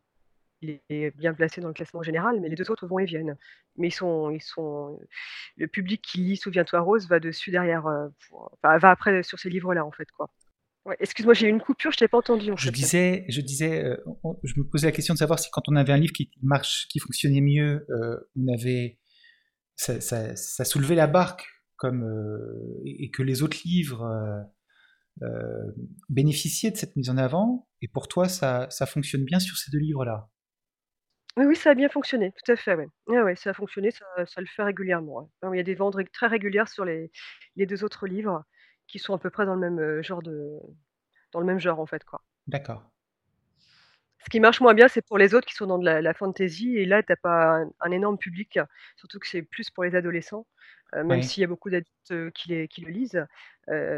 est 0.90 1.12
bien 1.18 1.34
placé 1.34 1.62
dans 1.62 1.70
le 1.70 1.74
classement 1.74 2.04
général, 2.04 2.40
mais 2.42 2.50
les 2.50 2.56
2 2.56 2.72
autres 2.72 2.88
vont 2.88 3.00
et 3.00 3.06
viennent. 3.06 3.38
Mais 3.78 3.90
ils 3.90 3.92
sont 3.94 4.30
ils 4.32 4.42
sont 4.42 5.00
le 5.58 5.68
public 5.68 6.02
qui 6.02 6.20
lit 6.20 6.38
Souviens-toi 6.38 6.82
Rose 6.82 7.08
va 7.10 7.20
dessus 7.20 7.52
derrière, 7.52 7.84
pour 8.30 8.52
enfin 8.64 8.78
va 8.80 8.92
après 8.92 9.24
sur 9.24 9.40
ces 9.40 9.50
livres-là 9.50 9.86
en 9.86 9.92
fait, 9.92 10.10
quoi. 10.12 10.30
Ouais, 10.86 10.96
excuse-moi, 11.00 11.34
j'ai 11.34 11.48
eu 11.48 11.50
une 11.50 11.60
coupure, 11.62 11.92
je 11.92 11.98
t'ai 11.98 12.08
pas 12.08 12.18
entendu 12.20 12.52
en 12.52 12.58
Je 12.58 12.70
fait. 12.70 12.72
disais, 12.74 13.26
je 13.30 13.42
disais, 13.42 13.84
euh, 13.84 13.98
on- 14.24 14.38
je 14.44 14.54
me 14.60 14.66
posais 14.68 14.88
la 14.88 14.92
question 14.92 15.14
de 15.14 15.20
savoir 15.20 15.40
si 15.40 15.50
quand 15.52 15.62
on 15.68 15.76
avait 15.76 15.94
un 15.94 15.98
livre 15.98 16.14
qui 16.14 16.30
marche, 16.42 16.88
qui 16.90 17.00
fonctionnait 17.00 17.42
mieux, 17.42 17.86
euh, 17.90 18.18
on 18.38 18.54
avait, 18.54 19.00
ça, 19.76 20.02
ça- 20.02 20.36
ça 20.36 20.66
soulevait 20.66 20.96
la 20.96 21.08
barque 21.08 21.48
comme 21.78 22.04
euh, 22.04 22.82
et 22.86 23.12
que 23.12 23.24
les 23.24 23.44
autres 23.44 23.60
livres 23.66 24.06
bénéficiaient 26.10 26.72
de 26.72 26.78
cette 26.78 26.96
mise 26.96 27.10
en 27.10 27.18
avant. 27.18 27.68
Et 27.82 27.88
pour 27.88 28.08
toi, 28.08 28.28
ça, 28.30 28.68
ça 28.70 28.86
fonctionne 28.86 29.24
bien 29.26 29.40
sur 29.40 29.58
ces 29.58 29.72
deux 29.72 29.80
livres-là? 29.80 30.30
Oui, 31.38 31.46
oui, 31.46 31.56
ça 31.56 31.70
a 31.72 31.74
bien 31.76 31.88
fonctionné, 31.90 32.34
tout 32.44 32.52
à 32.52 32.56
fait, 32.58 32.76
ouais. 32.76 32.88
Ouais, 33.08 33.22
ouais, 33.22 33.36
ça 33.38 33.52
a 33.52 33.54
fonctionné, 33.54 33.92
ça 33.92 34.06
ça 34.26 34.42
le 34.42 34.48
fait 34.48 34.64
régulièrement, 34.64 35.30
ouais. 35.44 35.50
Il 35.54 35.58
y 35.58 35.60
a 35.62 35.64
des 35.64 35.76
ventes 35.76 35.96
très 36.12 36.28
régulières 36.28 36.68
sur 36.68 36.84
les 36.84 37.10
les 37.56 37.66
2 37.66 37.84
autres 37.86 38.06
livres 38.06 38.44
qui 38.92 39.00
sont 39.00 39.14
à 39.16 39.20
peu 39.20 39.30
près 39.32 39.46
dans 39.48 39.56
le 39.56 39.62
même, 39.62 39.80
heu, 39.80 40.02
genre 40.04 40.22
de 40.24 40.60
dans 41.34 41.40
le 41.42 41.46
même 41.48 41.60
genre, 41.60 41.80
en 41.82 41.86
fait, 41.88 42.04
quoi. 42.06 42.22
D'accord. 42.48 42.92
Ce 44.24 44.30
qui 44.30 44.40
marche 44.40 44.62
moins 44.62 44.76
bien, 44.76 44.88
c'est 44.88 45.02
pour 45.06 45.18
les 45.18 45.34
autres 45.34 45.48
qui 45.48 45.56
sont 45.56 45.66
dans 45.66 45.80
de 45.80 45.86
la 45.86 46.00
la 46.02 46.14
fantasy 46.14 46.78
et 46.78 46.86
là, 46.86 47.02
tu 47.02 47.12
as 47.12 47.16
pas 47.18 47.62
un 47.64 47.72
un 47.82 47.92
énorme 47.92 48.18
public, 48.20 48.60
surtout 48.96 49.18
que 49.20 49.28
c'est 49.28 49.42
plus 49.42 49.70
pour 49.72 49.84
les 49.84 49.96
adolescents, 49.96 50.46
heu, 50.96 51.04
même 51.04 51.22
Oui. 51.22 51.24
s'il 51.24 51.42
y 51.42 51.44
a 51.44 51.48
beaucoup 51.48 51.70
d'adultes, 51.72 52.12
heu, 52.12 52.30
qui 52.36 52.68
qui 52.68 52.82
le 52.82 52.92
lisent. 52.92 53.26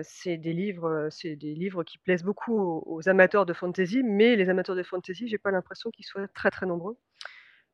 C'est 0.04 0.38
des 0.38 0.54
livres, 0.54 1.10
c'est 1.12 1.36
des 1.36 1.54
livres 1.56 1.84
qui 1.84 1.98
plaisent 1.98 2.24
beaucoup 2.24 2.54
aux 2.58 2.84
aux 2.86 3.10
amateurs 3.10 3.46
de 3.46 3.54
fantasy, 3.54 4.02
mais 4.04 4.36
les 4.38 4.50
amateurs 4.50 4.76
de 4.78 4.84
fantasy, 4.84 5.28
j'ai 5.28 5.38
pas 5.38 5.52
l'impression 5.52 5.90
qu'ils 5.92 6.06
soient 6.06 6.28
très, 6.30 6.52
très 6.52 6.66
nombreux. 6.66 6.98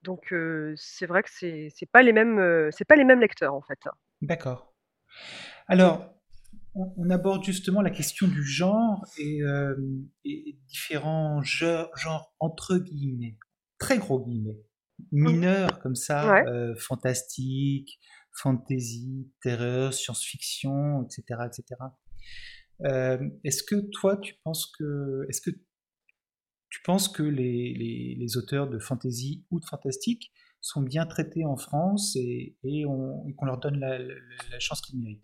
Donc 0.03 0.33
c'est 0.77 1.07
vrai 1.07 1.23
que 1.23 1.29
c'est 1.31 1.71
pas 1.91 2.03
les 2.03 2.13
mêmes, 2.13 2.69
c'est 2.71 2.85
pas 2.87 2.95
les 2.97 3.05
mêmes 3.05 3.21
lecteurs, 3.21 3.53
en 3.55 3.61
fait. 3.61 3.79
D'accord. 4.21 4.73
Alors, 5.67 6.18
on, 6.79 6.93
on 6.97 7.09
aborde 7.09 7.43
justement 7.43 7.81
la 7.81 7.89
question 7.91 8.27
du 8.27 8.43
genre 8.43 9.05
et, 9.17 9.41
euh, 9.43 9.75
et 10.25 10.57
différents 10.67 11.41
genres, 11.43 12.33
entre 12.39 12.77
guillemets, 12.77 13.37
très 13.77 13.97
gros 13.97 14.23
guillemets, 14.25 14.57
Mmh 15.11 15.31
mineurs 15.31 15.79
comme 15.79 15.95
ça, 15.95 16.29
Ouais. 16.29 16.45
euh, 16.47 16.75
fantastique, 16.75 17.99
fantasy, 18.33 19.31
terreur, 19.41 19.93
science-fiction, 19.93 21.03
etc., 21.03 21.23
etc. 21.47 21.63
Euh, 22.85 23.29
est-ce 23.45 23.63
que 23.63 23.75
toi, 23.91 24.17
tu 24.17 24.35
penses 24.43 24.71
que, 24.77 25.25
est-ce 25.29 25.41
que 25.41 25.51
tu 26.69 26.81
penses 26.83 27.07
que 27.09 27.23
les, 27.23 27.73
les- 27.73 28.15
les 28.19 28.37
auteurs 28.37 28.69
de 28.69 28.77
fantasy 28.77 29.45
ou 29.51 29.59
de 29.59 29.65
fantastique 29.65 30.31
sont 30.61 30.81
bien 30.81 31.05
traités 31.05 31.45
en 31.45 31.55
France 31.57 32.15
et, 32.17 32.57
et 32.63 32.85
on- 32.85 33.25
et 33.27 33.33
qu'on 33.35 33.45
leur 33.45 33.59
donne 33.59 33.79
la, 33.79 33.97
la- 33.97 34.13
la 34.51 34.59
chance 34.59 34.81
qu'ils 34.81 34.99
méritent? 34.99 35.23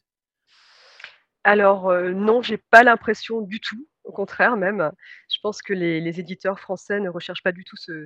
Alors, 1.46 1.92
heu, 1.92 2.12
non, 2.12 2.42
j'ai 2.42 2.58
pas 2.58 2.84
l'impression 2.84 3.40
du 3.42 3.60
tout, 3.60 3.88
au 4.04 4.12
contraire 4.12 4.58
même. 4.58 4.92
Je 5.32 5.38
pense 5.44 5.62
que 5.62 5.74
les 5.74 6.02
les 6.02 6.20
éditeurs 6.20 6.60
français 6.60 7.00
ne 7.00 7.08
recherchent 7.10 7.44
pas 7.44 7.52
du 7.52 7.64
tout 7.64 7.78
ce 7.78 8.04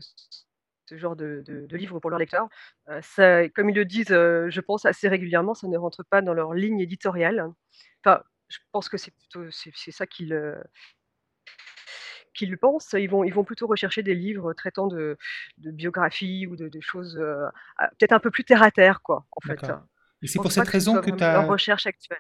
ce 0.88 0.98
genre 0.98 1.16
de 1.16 1.42
de 1.46 1.66
de 1.66 1.78
livres 1.78 2.00
pour 2.02 2.10
leurs 2.10 2.20
lecteurs. 2.20 2.50
Ça 3.02 3.48
comme 3.50 3.70
ils 3.70 3.76
le 3.76 3.86
disent, 3.86 4.12
heu, 4.12 4.50
je 4.50 4.60
pense 4.60 4.86
assez 4.86 5.08
régulièrement, 5.08 5.54
ça 5.54 5.68
ne 5.70 5.78
rentre 5.78 6.04
pas 6.04 6.22
dans 6.22 6.34
leur 6.34 6.54
ligne 6.54 6.82
éditoriale. 6.82 7.48
Enfin, 8.04 8.22
je 8.50 8.58
pense 8.74 8.90
que 8.90 8.98
c'est 8.98 9.12
plutôt 9.16 9.50
c'est 9.52 9.92
ça 9.92 10.06
qu'ils, 10.06 10.34
heu, 10.34 10.58
qui 12.34 12.46
le 12.46 12.58
pensent, 12.58 12.94
ils 12.98 13.10
vont, 13.10 13.24
ils 13.24 13.34
vont 13.34 13.46
plutôt 13.46 13.68
rechercher 13.68 14.04
des 14.04 14.16
livres 14.16 14.54
traitant 14.54 14.88
de, 14.88 15.18
de 15.60 15.72
biographie 15.72 16.46
ou 16.46 16.58
de, 16.58 16.70
choses 16.82 17.16
peut-être 17.98 18.12
un 18.14 18.20
peu 18.20 18.32
plus 18.32 18.44
terre 18.44 18.64
à 18.64 18.72
terre, 18.72 19.02
quoi, 19.02 19.26
en 19.32 19.42
fait. 19.42 19.72
Et 20.22 20.28
c'est 20.28 20.40
pour 20.40 20.52
cette 20.52 20.68
raison 20.68 21.00
que 21.00 21.12
tu 21.12 21.24
as. 21.24 21.40
recherche 21.40 21.86
actuelle. 21.88 22.20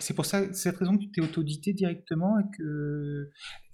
C'est 0.00 0.14
pour 0.14 0.26
ça, 0.26 0.52
cette 0.52 0.76
raison 0.76 0.96
que 0.96 1.02
tu 1.02 1.10
t'es 1.10 1.20
autodité 1.20 1.72
directement 1.72 2.38
et 2.38 2.44
que 2.56 3.30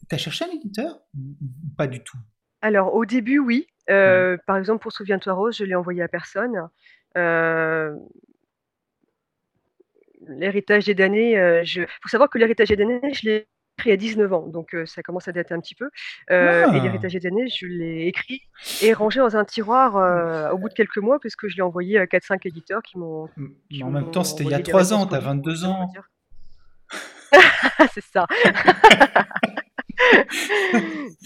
tu 0.09 0.14
as 0.14 0.19
cherché 0.19 0.45
un 0.45 0.50
éditeur 0.50 1.00
ou 1.14 1.35
pas 1.76 1.87
du 1.87 2.02
tout? 2.02 2.19
Alors, 2.61 2.95
au 2.95 3.04
début, 3.04 3.38
oui. 3.38 3.66
Par 3.87 4.57
exemple, 4.57 4.83
pour 4.83 4.92
Souviens-toi 4.92 5.33
Rose, 5.33 5.57
je 5.57 5.64
l'ai 5.64 5.75
envoyé 5.75 6.02
à 6.02 6.09
personne. 6.09 6.69
L'héritage 10.28 10.85
des 10.85 10.95
damnés, 10.95 11.33
il 11.64 11.87
faut 12.00 12.09
savoir 12.09 12.31
que 12.31 12.38
l'héritage 12.38 12.69
des 12.69 12.76
damnés, 12.76 13.12
je 13.12 13.28
l'ai 13.28 13.49
écrit 13.79 13.93
à 13.93 13.97
19 13.97 14.33
ans, 14.33 14.47
donc 14.47 14.76
ça 14.87 15.02
commence 15.02 15.29
à 15.29 15.33
dater 15.33 15.55
un 15.55 15.61
petit 15.61 15.75
peu. 15.75 15.87
Et 16.31 16.35
ah! 16.35 16.71
l'héritage 16.73 17.12
des 17.12 17.21
damnés, 17.21 17.49
je 17.49 17.67
l'ai 17.67 18.07
écrit 18.07 18.43
et 18.83 18.93
rangé 18.93 19.21
dans 19.21 19.37
un 19.37 19.45
tiroir 19.45 20.52
au 20.52 20.59
bout 20.59 20.69
de 20.69 20.75
quelques 20.75 20.99
mois, 20.99 21.19
puisque 21.19 21.49
je 21.49 21.57
l'ai 21.57 21.62
envoyé 21.62 21.99
à 21.99 22.07
4-5 22.07 22.47
éditeurs 22.47 22.83
qui 22.83 22.99
m'ont. 22.99 23.29
en 23.83 23.91
même 23.91 24.11
temps, 24.11 24.25
c'était 24.25 24.45
il 24.45 24.50
y 24.50 24.55
a 24.55 24.61
3 24.61 24.93
ans, 24.93 25.07
tu 25.07 25.14
as 25.14 25.21
22 25.21 25.64
ans. 25.64 25.91
C'est 27.93 28.05
ça. 28.05 28.26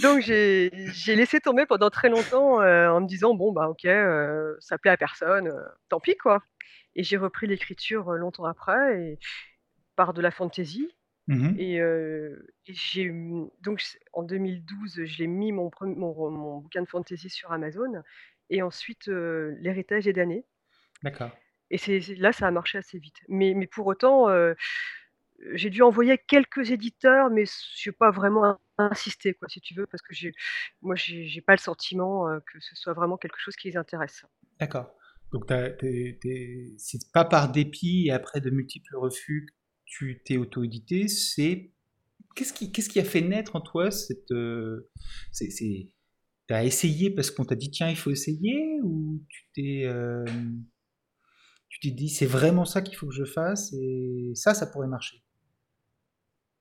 Donc 0.03 0.21
j'ai 0.21 0.71
laissé 1.09 1.41
tomber 1.41 1.67
pendant 1.67 1.91
très 1.91 2.09
longtemps 2.09 2.61
en 2.61 3.01
me 3.01 3.07
disant 3.07 3.35
bon 3.35 3.53
bah 3.53 3.69
ok 3.69 3.87
ça 4.61 4.79
plaît 4.79 4.91
à 4.91 4.97
personne, 4.97 5.53
tant 5.89 6.01
pis 6.01 6.17
quoi. 6.17 6.43
Et 6.95 7.03
j'ai 7.03 7.17
repris 7.17 7.47
l'écriture 7.47 8.13
longtemps 8.13 8.45
après 8.45 9.01
et 9.01 9.19
par 9.97 10.15
de 10.15 10.23
la 10.23 10.31
fantaisie. 10.31 10.89
Mmh 11.29 11.59
et, 11.59 11.81
j'ai 12.69 13.13
donc 13.61 13.83
en 14.13 14.23
2012 14.23 15.01
j'ai 15.05 15.27
mis 15.27 15.51
mon, 15.51 15.71
mon, 15.81 16.59
bouquin 16.59 16.83
de 16.83 16.89
fantaisie 16.89 17.31
sur 17.31 17.51
Amazon 17.51 18.01
et 18.49 18.63
ensuite 18.63 19.09
l'héritage 19.09 20.05
des 20.05 20.13
damnés. 20.13 20.45
D'accord. 21.03 21.31
Et 21.71 21.79
c'est 21.79 21.99
là 22.17 22.33
ça 22.33 22.47
a 22.47 22.51
marché 22.53 22.79
assez 22.79 22.99
vite. 22.99 23.17
Mais, 23.29 23.55
mais 23.55 23.67
pour 23.67 23.89
autant 23.89 24.29
j'ai 25.53 25.71
dû 25.71 25.83
envoyer 25.83 26.19
quelques 26.19 26.71
éditeurs, 26.71 27.31
mais 27.31 27.45
je 27.77 27.91
n'ai 27.91 27.93
pas 27.93 28.11
vraiment 28.11 28.59
insisté, 28.79 29.35
quoi, 29.35 29.49
si 29.49 29.61
tu 29.61 29.75
veux, 29.75 29.87
parce 29.87 30.03
que 30.03 30.15
moi, 30.83 30.95
j'ai 30.95 31.31
n'ai 31.35 31.41
pas 31.41 31.55
le 31.55 31.59
sentiment 31.59 32.27
que 32.41 32.61
ce 32.61 32.77
soit 32.77 32.93
vraiment 32.93 33.17
quelque 33.17 33.39
chose 33.39 33.57
qui 33.57 33.69
les 33.69 33.77
intéresse. 33.77 34.25
D'accord. 34.61 34.95
Donc, 35.33 35.45
c'est 36.79 37.13
pas 37.13 37.25
par 37.25 37.51
dépit 37.51 38.07
et 38.07 38.13
après 38.13 38.41
de 38.41 38.51
multiples 38.51 38.97
refus 38.97 39.47
que 39.47 39.53
tu 39.87 40.23
t'es 40.25 40.37
auto-édité, 40.37 41.09
c'est. 41.09 41.73
Qu'est-ce 42.35 42.53
qui, 42.53 43.01
a 43.01 43.05
fait 43.05 43.23
naître 43.23 43.57
en 43.57 43.63
toi 43.63 43.91
cette. 43.91 44.35
c'est, 45.33 45.49
tu 45.49 46.55
as 46.55 46.65
essayé 46.65 47.11
parce 47.11 47.31
qu'on 47.31 47.47
t'a 47.47 47.55
dit 47.55 47.71
tiens, 47.71 47.89
il 47.89 47.97
faut 47.97 48.11
essayer 48.11 48.81
ou 48.83 49.25
tu 49.29 49.43
t'es. 49.55 49.89
tu 51.71 51.81
t'es 51.81 51.91
dit 51.91 52.11
c'est 52.11 52.27
vraiment 52.27 52.67
ça 52.67 52.83
qu'il 52.83 52.97
faut 52.97 53.07
que 53.07 53.15
je 53.15 53.25
fasse 53.25 53.73
et 53.73 54.33
ça, 54.35 54.53
ça 54.53 54.67
pourrait 54.67 54.89
marcher? 54.89 55.23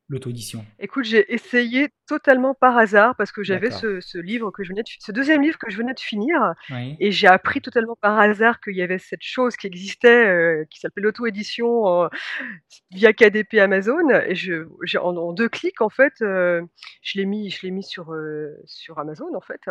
L'auto-édition. 0.07 0.65
Écoute, 0.79 1.05
j'ai 1.05 1.33
essayé 1.33 1.89
totalement 2.05 2.53
par 2.53 2.77
hasard 2.77 3.15
parce 3.15 3.31
que 3.31 3.43
j'avais 3.43 3.71
ce, 3.71 4.17
livre 4.19 4.51
que 4.51 4.63
je 4.63 4.69
venais 4.69 4.83
de, 4.83 4.87
ce 4.99 5.11
deuxième 5.11 5.41
livre 5.41 5.57
que 5.57 5.69
je 5.69 5.77
venais 5.77 5.93
de 5.93 5.99
finir 5.99 6.53
et 6.99 7.11
j'ai 7.11 7.27
appris 7.27 7.61
totalement 7.61 7.95
par 7.99 8.19
hasard 8.19 8.59
qu'il 8.61 8.75
y 8.75 8.81
avait 8.81 8.99
cette 8.99 9.23
chose 9.23 9.55
qui 9.55 9.67
existait 9.67 10.27
euh, 10.27 10.65
qui 10.69 10.79
s'appelait 10.79 11.03
l'auto-édition 11.03 12.03
euh, 12.03 12.07
via 12.91 13.13
KDP 13.13 13.55
Amazon 13.55 14.09
et 14.09 14.35
je, 14.35 14.67
en, 14.97 15.33
deux 15.33 15.49
clics 15.49 15.81
en 15.81 15.89
fait 15.89 16.13
euh, 16.21 16.61
je 17.01 17.17
l'ai 17.17 17.25
mis 17.25 17.49
je 17.49 17.63
l'ai 17.63 17.71
mis 17.71 17.83
sur 17.83 18.13
sur 18.65 18.99
Amazon 18.99 19.33
en 19.35 19.41
fait. 19.41 19.61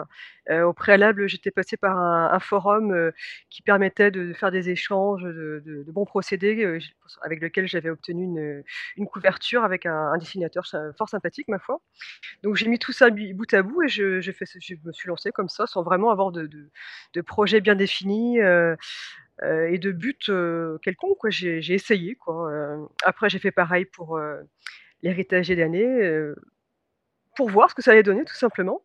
Au 0.50 0.72
préalable 0.72 1.28
j'étais 1.28 1.50
passé 1.50 1.76
par 1.76 1.96
un, 1.96 2.38
forum 2.40 3.12
qui 3.48 3.62
permettait 3.62 4.10
de 4.10 4.32
faire 4.32 4.50
des 4.50 4.68
échanges 4.68 5.22
de, 5.22 5.84
bons 5.88 6.04
procédés 6.04 6.80
avec 7.22 7.40
lequel 7.40 7.68
j'avais 7.68 7.90
obtenu 7.90 8.24
une, 8.24 8.64
une 8.96 9.06
couverture 9.06 9.64
avec 9.64 9.86
un, 9.86 10.12
un 10.12 10.18
dessinateur 10.24 10.66
fort 10.96 11.08
sympathique, 11.08 11.48
ma 11.48 11.58
foi. 11.58 11.80
Donc 12.42 12.56
j'ai 12.56 12.68
mis 12.68 12.78
tout 12.78 12.92
ça 12.92 13.10
bout 13.10 13.52
à 13.54 13.62
bout 13.62 13.82
et 13.82 13.88
je, 13.88 14.16
me 14.84 14.92
suis 14.92 15.08
lancée 15.08 15.32
comme 15.32 15.48
ça, 15.48 15.66
sans 15.66 15.82
vraiment 15.82 16.10
avoir 16.10 16.32
de, 16.32 16.70
projet 17.26 17.60
bien 17.60 17.74
défini. 17.74 18.40
Euh, 18.40 18.76
euh, 19.42 19.66
et 19.68 19.78
de 19.78 19.90
but 19.90 20.28
euh, 20.28 20.78
quelconque. 20.78 21.28
J'ai, 21.28 21.74
essayé. 21.74 22.14
Quoi. 22.14 22.50
après, 23.04 23.28
j'ai 23.28 23.38
fait 23.38 23.50
pareil 23.50 23.84
pour 23.84 24.20
l'héritage 25.02 25.48
des 25.48 25.62
années, 25.62 26.32
pour 27.36 27.50
voir 27.50 27.70
ce 27.70 27.74
que 27.74 27.82
ça 27.82 27.92
allait 27.92 28.02
donner, 28.02 28.24
tout 28.24 28.36
simplement. 28.36 28.82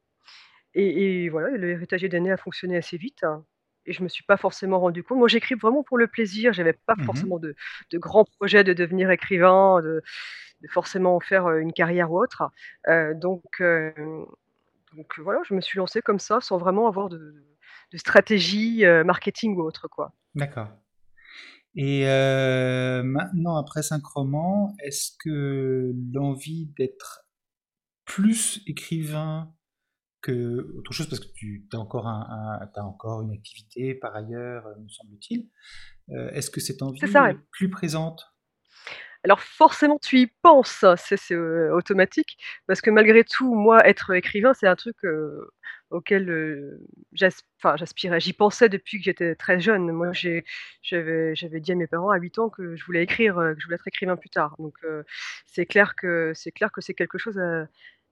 Et, 0.75 1.29
voilà, 1.29 1.55
l'héritage 1.57 2.01
des 2.01 2.15
années 2.15 2.31
a 2.31 2.37
fonctionné 2.37 2.77
assez 2.77 2.97
vite. 2.97 3.23
Hein, 3.23 3.45
et 3.89 3.93
je 3.93 4.03
me 4.03 4.07
suis 4.07 4.23
pas 4.23 4.37
forcément 4.37 4.79
rendu 4.79 5.03
compte. 5.03 5.17
Moi, 5.17 5.27
j'écris 5.27 5.55
vraiment 5.55 5.83
pour 5.83 5.97
le 5.97 6.07
plaisir. 6.07 6.53
J'avais 6.53 6.73
pas 6.73 6.95
mmh 6.95 7.03
forcément 7.03 7.39
de, 7.39 7.55
de, 7.91 7.97
grands 7.97 8.25
projets 8.25 8.63
de 8.63 8.73
devenir 8.73 9.09
écrivain. 9.09 9.81
De, 9.81 10.03
de 10.61 10.67
forcément 10.67 11.15
en 11.15 11.19
faire 11.19 11.49
une 11.49 11.73
carrière 11.73 12.11
ou 12.11 12.21
autre. 12.21 12.43
donc, 13.15 13.61
donc 14.95 15.19
voilà, 15.19 15.39
je 15.47 15.53
me 15.53 15.61
suis 15.61 15.77
lancée 15.77 16.01
comme 16.01 16.19
ça 16.19 16.41
sans 16.41 16.57
vraiment 16.57 16.87
avoir 16.87 17.09
de, 17.09 17.45
stratégie 17.95 18.83
marketing 19.05 19.55
ou 19.55 19.61
autre. 19.61 19.87
quoi. 19.87 20.11
D'accord. 20.35 20.67
Et 21.75 22.03
maintenant, 23.03 23.55
après 23.55 23.83
cinq 23.83 24.05
romans, 24.05 24.75
est-ce 24.83 25.11
que 25.23 25.93
l'envie 26.13 26.67
d'être 26.77 27.25
plus 28.05 28.61
écrivain 28.65 29.53
que 30.21 30.75
autre 30.77 30.91
chose, 30.91 31.07
parce 31.07 31.19
que 31.19 31.31
tu 31.33 31.63
as 31.73 31.77
encore, 31.77 32.07
un, 32.07 32.59
as 32.75 32.83
encore 32.83 33.21
une 33.21 33.31
activité 33.31 33.95
par 33.95 34.15
ailleurs, 34.15 34.67
me 34.79 34.89
semble-t-il, 34.89 35.49
est-ce 36.33 36.49
que 36.49 36.59
cette 36.59 36.81
envie 36.81 36.99
est 37.03 37.37
plus 37.51 37.69
présente? 37.69 38.23
Alors 39.25 39.41
forcément, 39.41 39.99
tu 39.99 40.19
y 40.19 40.27
penses, 40.27 40.85
c'est 40.95 41.35
automatique, 41.35 42.37
parce 42.67 42.79
que 42.81 42.89
malgré 42.89 43.23
tout, 43.23 43.53
moi, 43.53 43.85
être 43.85 44.11
écrivain, 44.11 44.53
c'est 44.53 44.67
un 44.67 44.77
truc 44.77 44.95
auquel 45.89 46.79
j'aspirais. 47.11 48.19
J'y 48.19 48.31
pensais 48.31 48.69
depuis 48.69 48.97
que 48.97 49.03
j'étais 49.03 49.35
très 49.35 49.59
jeune. 49.59 49.91
Moi, 49.91 50.11
j'avais 50.13 51.59
dit 51.59 51.71
à 51.71 51.75
mes 51.75 51.87
parents 51.87 52.11
à 52.11 52.17
8 52.17 52.39
ans 52.39 52.49
que 52.49 52.75
je 52.77 52.85
voulais 52.85 53.03
écrire, 53.03 53.35
que 53.35 53.55
je 53.59 53.65
voulais 53.65 53.75
être 53.75 53.87
écrivain 53.87 54.15
plus 54.15 54.29
tard. 54.29 54.55
Donc 54.57 54.77
c'est 55.47 55.65
clair 55.65 55.95
que 55.95 56.31
c'est 56.33 56.51
clair 56.51 56.71
que 56.71 56.79
c'est 56.79 56.93
quelque 56.93 57.17
chose, 57.17 57.37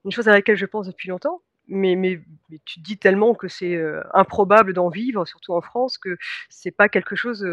une 0.04 0.10
chose 0.10 0.28
à 0.28 0.32
laquelle 0.32 0.56
je 0.56 0.66
pense 0.66 0.86
depuis 0.86 1.08
longtemps 1.08 1.42
mais, 1.68 2.20
tu 2.64 2.80
dis 2.80 2.98
tellement 2.98 3.34
que 3.34 3.48
c'est 3.48 3.78
improbable 4.14 4.72
d'en 4.72 4.88
vivre, 4.88 5.26
surtout 5.26 5.52
en 5.52 5.60
France, 5.60 5.98
que 5.98 6.16
c'est 6.48 6.70
pas 6.70 6.88
quelque 6.88 7.14
chose, 7.14 7.46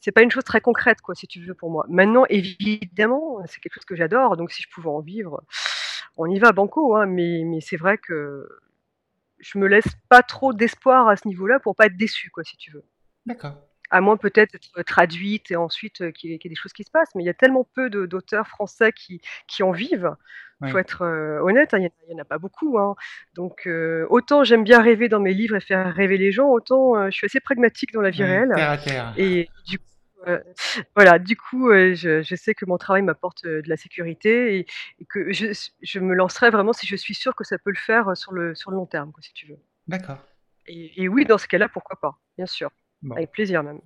c'est 0.00 0.12
pas 0.12 0.22
une 0.22 0.30
chose 0.30 0.44
très 0.44 0.60
concrète, 0.60 1.00
quoi, 1.00 1.14
si 1.14 1.26
tu 1.26 1.44
veux, 1.44 1.54
pour 1.54 1.70
moi. 1.70 1.84
Maintenant, 1.88 2.24
évidemment, 2.28 3.38
c'est 3.46 3.60
quelque 3.60 3.74
chose 3.74 3.84
que 3.84 3.96
j'adore, 3.96 4.36
donc 4.36 4.50
si 4.50 4.62
je 4.62 4.68
pouvais 4.70 4.88
en 4.88 5.00
vivre, 5.00 5.42
on 6.16 6.26
y 6.26 6.38
va, 6.38 6.52
banco, 6.52 6.96
hein, 6.96 7.06
mais, 7.06 7.42
mais 7.44 7.60
c'est 7.60 7.76
vrai 7.76 7.98
que 7.98 8.48
je 9.38 9.58
me 9.58 9.66
laisse 9.66 9.88
pas 10.08 10.22
trop 10.22 10.52
d'espoir 10.52 11.08
à 11.08 11.16
ce 11.16 11.26
niveau-là 11.28 11.60
pour 11.60 11.74
pas 11.76 11.86
être 11.86 11.96
déçu, 11.96 12.30
quoi, 12.30 12.44
si 12.44 12.56
tu 12.56 12.70
veux. 12.72 12.84
D'accord 13.26 13.69
à 13.90 14.00
moins 14.00 14.16
peut-être 14.16 14.54
être 14.54 14.82
traduite 14.82 15.50
et 15.50 15.56
ensuite 15.56 16.12
qu'il 16.12 16.30
y, 16.30 16.34
ait 16.34 16.48
des 16.48 16.54
choses 16.54 16.72
qui 16.72 16.84
se 16.84 16.90
passent. 16.90 17.14
Mais 17.14 17.22
il 17.22 17.26
y 17.26 17.30
a 17.30 17.34
tellement 17.34 17.66
peu 17.74 17.90
d'auteurs 17.90 18.48
français 18.48 18.92
qui, 18.92 19.20
qui 19.46 19.62
en 19.62 19.72
vivent. 19.72 20.14
Il 20.62 20.70
faut 20.70 20.78
être 20.78 21.06
honnête, 21.42 21.72
hein, 21.72 21.78
il 21.78 21.90
n'y 22.14 22.20
en, 22.20 22.22
a 22.22 22.24
pas 22.26 22.36
beaucoup. 22.36 22.78
Hein. 22.78 22.94
Donc, 23.34 23.68
autant 24.10 24.44
j'aime 24.44 24.62
bien 24.62 24.82
rêver 24.82 25.08
dans 25.08 25.20
mes 25.20 25.32
livres 25.32 25.56
et 25.56 25.60
faire 25.60 25.94
rêver 25.94 26.18
les 26.18 26.32
gens, 26.32 26.48
autant 26.48 27.10
je 27.10 27.16
suis 27.16 27.24
assez 27.24 27.40
pragmatique 27.40 27.92
dans 27.92 28.02
la 28.02 28.10
vie 28.10 28.24
réelle. 28.24 28.52
Terre 28.54 28.70
à 28.70 28.78
terre. 28.78 29.14
Et 29.16 29.48
du 29.66 29.78
coup, 29.78 29.84
voilà, 30.94 31.18
du 31.18 31.36
coup, 31.36 31.70
je, 31.72 32.22
je, 32.22 32.34
sais 32.34 32.54
que 32.54 32.66
mon 32.66 32.76
travail 32.76 33.02
m'apporte 33.02 33.44
de 33.44 33.62
la 33.66 33.76
sécurité 33.76 34.58
et, 34.58 34.66
que 35.08 35.32
je, 35.32 35.46
je, 35.80 35.98
me 35.98 36.14
lancerai 36.14 36.50
vraiment 36.50 36.72
si 36.74 36.86
je 36.86 36.96
suis 36.96 37.14
sûre 37.14 37.34
que 37.34 37.44
ça 37.44 37.58
peut 37.58 37.70
le 37.70 37.78
faire 37.78 38.16
sur 38.16 38.32
le, 38.32 38.54
sur 38.54 38.70
le 38.70 38.76
long 38.76 38.86
terme, 38.86 39.12
quoi, 39.12 39.22
si 39.22 39.32
tu 39.32 39.46
veux. 39.46 39.58
D'accord. 39.88 40.18
Et, 40.66 41.02
et, 41.02 41.08
oui, 41.08 41.24
dans 41.24 41.38
ce 41.38 41.46
cas-là, 41.46 41.68
pourquoi 41.68 41.98
pas, 42.00 42.18
bien 42.36 42.46
sûr. 42.46 42.70
Avec 43.12 43.30
plaisir 43.32 43.62
même. 43.62 43.80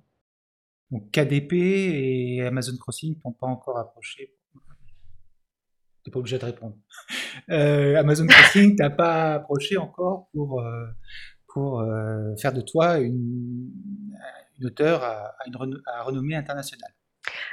Donc 0.91 1.11
KDP 1.11 1.53
et 1.53 2.41
Amazon 2.45 2.77
Crossing 2.77 3.19
t'ont 3.19 3.31
pas 3.31 3.47
encore 3.47 3.77
approché. 3.77 4.35
T'es 6.03 6.11
pas 6.11 6.19
obligé 6.19 6.37
de 6.37 6.45
répondre. 6.45 6.75
Euh, 7.49 7.97
Amazon 7.97 8.25
Crossing 8.27 8.77
t'as 8.77 8.89
pas 8.89 9.33
approché 9.35 9.77
encore 9.77 10.29
pour 10.33 10.61
euh, 10.61 10.85
pour 11.49 11.81
euh, 11.81 12.33
faire 12.37 12.53
de 12.53 12.61
toi 12.61 12.97
une, 12.97 13.69
une 14.57 14.65
auteure 14.65 15.03
à, 15.03 15.35
une 15.45 15.81
à 15.85 16.01
renommée 16.03 16.35
internationale. 16.35 16.91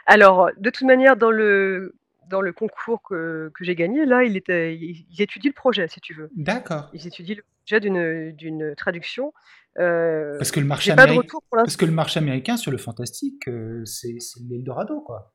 Alors 0.06 0.50
de 0.56 0.70
toute 0.70 0.86
manière 0.86 1.16
dans 1.16 1.32
le 1.32 1.96
dans 2.28 2.40
le 2.40 2.52
concours 2.52 3.02
que, 3.02 3.50
que 3.54 3.64
j'ai 3.64 3.74
gagné, 3.74 4.04
là, 4.04 4.24
il 4.24 4.36
était, 4.36 4.76
ils, 4.76 5.20
étudient 5.20 5.50
le 5.50 5.54
projet, 5.54 5.88
si 5.88 6.00
tu 6.00 6.14
veux. 6.14 6.30
D'accord. 6.36 6.90
Ils 6.92 7.06
étudient 7.06 7.36
le 7.36 7.42
projet 7.42 8.32
d'une 8.32 8.74
traduction 8.76 9.32
euh, 9.78 10.36
parce, 10.36 10.50
que 10.50 10.60
le 10.60 10.66
marché 10.66 10.92
américain, 10.92 11.38
parce 11.50 11.76
que 11.76 11.86
le 11.86 11.92
marché 11.92 12.18
américain 12.18 12.56
sur 12.56 12.70
le 12.70 12.78
fantastique, 12.78 13.48
euh, 13.48 13.84
c'est 13.86 14.18
l'Eldorado, 14.48 15.00
quoi. 15.00 15.32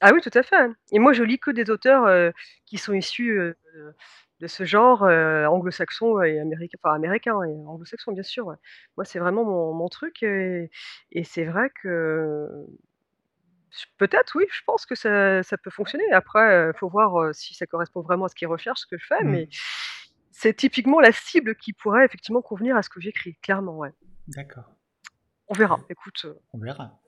Ah 0.00 0.10
oui, 0.12 0.20
tout 0.20 0.36
à 0.36 0.42
fait, 0.42 0.56
hein. 0.56 0.74
et 0.90 0.98
moi 0.98 1.12
je 1.12 1.22
lis 1.22 1.38
que 1.38 1.52
des 1.52 1.70
auteurs, 1.70 2.06
heu, 2.06 2.32
qui 2.66 2.76
sont 2.76 2.92
issus, 2.92 3.54
de 4.40 4.46
ce 4.48 4.64
genre, 4.64 5.02
anglo-saxon 5.02 6.20
et 6.22 6.40
américain 6.40 6.76
enfin 6.82 6.96
américain 6.96 7.40
et 7.44 7.54
anglo-saxon 7.66 8.12
bien 8.12 8.24
sûr, 8.24 8.46
ouais. 8.46 8.56
Moi 8.96 9.04
c'est 9.04 9.20
vraiment 9.20 9.44
mon 9.44 9.72
mon 9.72 9.88
truc 9.88 10.22
et 10.24 10.70
et 11.12 11.24
c'est 11.24 11.44
vrai 11.44 11.70
que 11.82 12.48
peut-être 13.98 14.36
oui, 14.36 14.44
je 14.52 14.60
pense 14.66 14.86
que 14.86 14.94
ça 14.94 15.42
ça 15.42 15.56
peut 15.58 15.70
fonctionner. 15.70 16.10
Après, 16.12 16.68
heu, 16.68 16.72
faut 16.78 16.88
voir, 16.88 17.18
heu, 17.20 17.32
si 17.32 17.54
ça 17.54 17.66
correspond 17.66 18.02
vraiment 18.02 18.26
à 18.26 18.28
ce 18.28 18.34
qu'ils 18.34 18.48
recherchent, 18.48 18.80
ce 18.80 18.86
que 18.86 18.98
je 18.98 19.06
fais, 19.06 19.22
mais 19.24 19.46
Mmh. 19.46 19.54
c'est 20.30 20.54
typiquement 20.54 21.00
la 21.00 21.12
cible 21.12 21.54
qui 21.56 21.72
pourrait 21.72 22.04
effectivement 22.04 22.42
convenir 22.42 22.76
à 22.76 22.82
ce 22.82 22.88
que 22.88 23.00
j'écris, 23.00 23.36
clairement, 23.42 23.76
ouais. 23.78 23.92
D'accord. 24.28 24.70
On 25.48 25.54
verra, 25.54 25.80
écoute, 25.90 26.24
heu, 26.24 26.38
On 26.52 26.58
verra. 26.58 27.00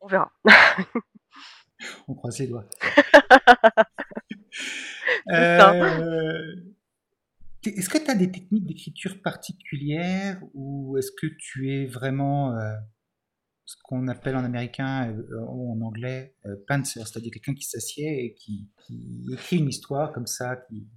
on 0.00 0.06
verra. 0.08 0.32
On 2.08 2.14
croise 2.14 2.38
les 2.38 2.46
doigts. 2.46 2.68
Est-ce 7.64 7.88
que 7.90 7.98
tu 7.98 8.10
as 8.10 8.14
des 8.14 8.30
techniques 8.30 8.66
d'écriture 8.66 9.20
particulières 9.22 10.40
ou 10.54 10.96
est-ce 10.98 11.10
que 11.12 11.26
tu 11.38 11.70
es 11.72 11.86
vraiment, 11.86 12.56
ce 13.70 13.76
qu'on 13.84 14.08
appelle 14.08 14.36
en 14.36 14.44
américain, 14.44 15.10
heu, 15.12 15.40
ou 15.48 15.72
en 15.72 15.80
anglais, 15.86 16.34
heu, 16.46 16.64
pantser, 16.68 17.00
c'est-à-dire 17.00 17.32
quelqu'un 17.32 17.54
qui 17.54 17.64
s'assied 17.64 18.24
et 18.24 18.34
qui 18.34 18.68
qui 18.86 19.26
écrit 19.32 19.58
une 19.58 19.68
histoire 19.68 20.12
comme 20.12 20.26
ça, 20.26 20.56
qui 20.56 20.88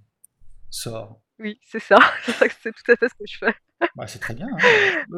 sort? 0.70 1.20
Oui, 1.38 1.58
c'est 1.64 1.80
ça, 1.80 1.96
c'est 2.62 2.72
tout 2.72 2.92
à 2.92 2.96
fait 2.96 3.08
ce 3.08 3.14
que 3.14 3.24
je 3.26 3.38
fais. 3.38 3.54
Bah, 3.94 4.06
c'est 4.06 4.18
très 4.18 4.34
bien, 4.34 4.48
hein. 4.52 4.68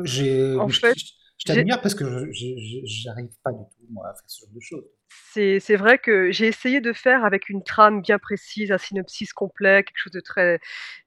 J'ai 0.04 0.52
En 0.54 0.68
je 0.68 0.80
fait, 0.80 0.96
je 0.96 1.44
j'ai 1.46 1.46
t'admire 1.46 1.80
parce 1.80 1.94
que 1.94 2.30
je 2.32 2.46
j'arrive 2.84 3.30
pas 3.42 3.52
du 3.52 3.64
tout 3.70 3.86
moi 3.90 4.08
à 4.08 4.14
faire 4.14 4.24
ce 4.28 4.40
genre 4.44 4.54
de 4.54 4.60
choses. 4.60 4.84
C'est 5.32 5.60
c'est 5.60 5.76
vrai 5.76 5.98
que 5.98 6.30
j'ai 6.32 6.46
essayé 6.46 6.80
de 6.80 6.92
faire 6.92 7.24
avec 7.24 7.48
une 7.48 7.62
trame 7.62 8.02
bien 8.02 8.18
précise, 8.18 8.72
un 8.72 8.78
synopsis 8.78 9.32
complet, 9.32 9.82
quelque 9.84 9.98
chose 9.98 10.12
de 10.12 10.20
très 10.20 10.60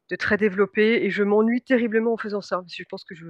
de 0.09 0.15
très 0.15 0.37
développé 0.37 1.03
et 1.05 1.09
je 1.11 1.23
m'ennuie 1.23 1.61
terriblement 1.61 2.13
en 2.13 2.17
faisant 2.17 2.41
ça. 2.41 2.57
Parce 2.57 2.75
que 2.75 2.83
je 2.83 2.87
pense 2.89 3.03
que 3.03 3.15
je 3.15 3.25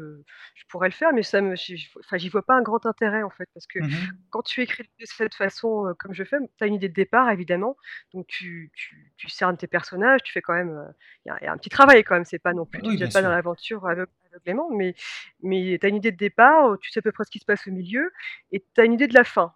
je 0.55 0.63
pourrais 0.69 0.87
le 0.89 0.93
faire, 0.93 1.13
mais 1.13 1.23
ça 1.23 1.41
me 1.41 1.53
enfin, 1.99 2.17
j'y 2.17 2.29
vois 2.29 2.43
pas 2.45 2.55
un 2.55 2.61
grand 2.61 2.85
intérêt, 2.85 3.23
en 3.23 3.29
fait, 3.29 3.47
parce 3.53 3.67
que 3.67 3.79
Mmh 3.79 4.29
quand 4.29 4.43
tu 4.43 4.61
écris 4.61 4.83
de 4.83 5.05
cette 5.05 5.33
façon, 5.35 5.87
heu, 5.87 5.93
comme 5.95 6.13
je 6.13 6.23
fais, 6.23 6.37
tu 6.57 6.63
as 6.63 6.67
une 6.67 6.75
idée 6.75 6.89
de 6.89 6.93
départ 6.93 7.29
évidemment, 7.31 7.75
donc 8.13 8.27
tu 8.27 8.71
tu 8.75 9.11
tu 9.17 9.29
cernes 9.29 9.57
tes 9.57 9.67
personnages, 9.67 10.21
tu 10.23 10.31
fais 10.31 10.41
quand 10.41 10.53
même, 10.53 10.69
heu, 10.71 10.93
il 11.25 11.29
y 11.29 11.31
a 11.31 11.37
il 11.41 11.45
y 11.45 11.47
a 11.47 11.51
un 11.53 11.57
petit 11.57 11.69
travail 11.69 12.03
quand 12.03 12.15
même, 12.15 12.25
c'est 12.25 12.39
pas 12.39 12.53
non 12.53 12.65
plus 12.65 12.83
tu 12.83 12.95
Oui, 12.95 12.97
jettes 12.97 13.11
pas 13.11 13.21
dans 13.21 13.29
l'aventure 13.31 13.87
aveugle 13.87 14.11
aveuglément, 14.31 14.69
mais 14.71 14.93
mais 15.41 15.77
tu 15.79 15.85
as 15.85 15.89
une 15.89 15.95
idée 15.97 16.11
de 16.11 16.17
départ, 16.17 16.77
tu 16.79 16.91
sais 16.91 16.99
à 16.99 17.01
peu 17.01 17.11
près 17.11 17.23
ce 17.25 17.31
qui 17.31 17.39
se 17.39 17.45
passe 17.45 17.67
au 17.67 17.71
milieu 17.71 18.11
et 18.51 18.63
tu 18.75 18.81
as 18.81 18.85
une 18.85 18.93
idée 18.93 19.07
de 19.07 19.13
la 19.15 19.23
fin. 19.23 19.53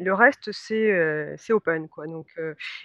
Le 0.00 0.12
reste, 0.14 0.50
c'est, 0.52 1.34
c'est 1.36 1.52
open 1.52 1.88
quoi. 1.88 2.06
Donc 2.06 2.28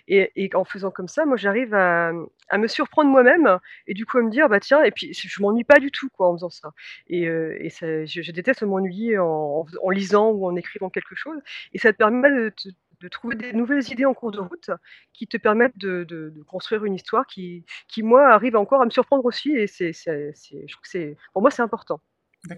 et 0.08 0.32
et 0.36 0.50
en 0.56 0.64
faisant 0.66 0.92
comme 0.92 1.08
ça, 1.08 1.26
moi 1.26 1.38
j'arrive 1.38 1.74
à, 1.74 2.12
mmh, 2.14 2.28
à 2.50 2.58
me 2.58 2.68
surprendre 2.68 3.10
moi-même 3.10 3.60
et 3.88 3.94
du 3.94 4.06
coup 4.06 4.18
à 4.18 4.22
me 4.22 4.30
dire: 4.30 4.50
«Bah 4.50 4.60
tiens» 4.60 4.84
et 4.84 4.92
puis 4.92 5.14
je 5.14 5.42
m'ennuie 5.42 5.64
pas 5.64 5.80
du 5.80 5.92
tout 5.92 6.10
quoi 6.10 6.30
en 6.30 6.34
faisant 6.36 6.50
ça 6.50 6.72
et 7.08 7.24
et 7.24 7.70
ça 7.70 8.06
je 8.06 8.22
je 8.22 8.32
déteste 8.32 8.64
m'ennuyer 8.64 9.18
en 9.18 9.66
en 9.82 9.90
lisant 9.90 10.30
ou 10.32 10.46
en 10.48 10.56
écrivant 10.56 10.90
quelque 10.90 11.16
chose 11.16 11.40
et 11.74 11.78
ça 11.80 11.92
te 11.94 11.98
permet 11.98 12.30
de 12.32 12.54
de 13.02 13.08
trouver 13.08 13.36
des 13.36 13.54
nouvelles 13.54 13.90
idées 13.92 14.06
en 14.06 14.14
cours 14.14 14.32
de 14.32 14.40
route 14.40 14.70
qui 15.14 15.28
te 15.28 15.38
permettent 15.38 15.78
de 15.78 16.04
de 16.04 16.34
construire 16.48 16.86
une 16.86 16.96
histoire 16.96 17.26
qui 17.28 17.66
qui 17.88 18.04
moi 18.04 18.28
arrive 18.34 18.56
encore 18.56 18.82
à 18.82 18.86
me 18.86 18.90
surprendre 18.92 19.26
aussi 19.26 19.52
et 19.52 19.68
c'est 19.68 19.94
je 19.94 20.74
trouve 20.74 20.84
que 20.92 21.16
pour 21.34 21.42
moi 21.42 21.52
c'est 21.52 21.62
important 21.62 22.02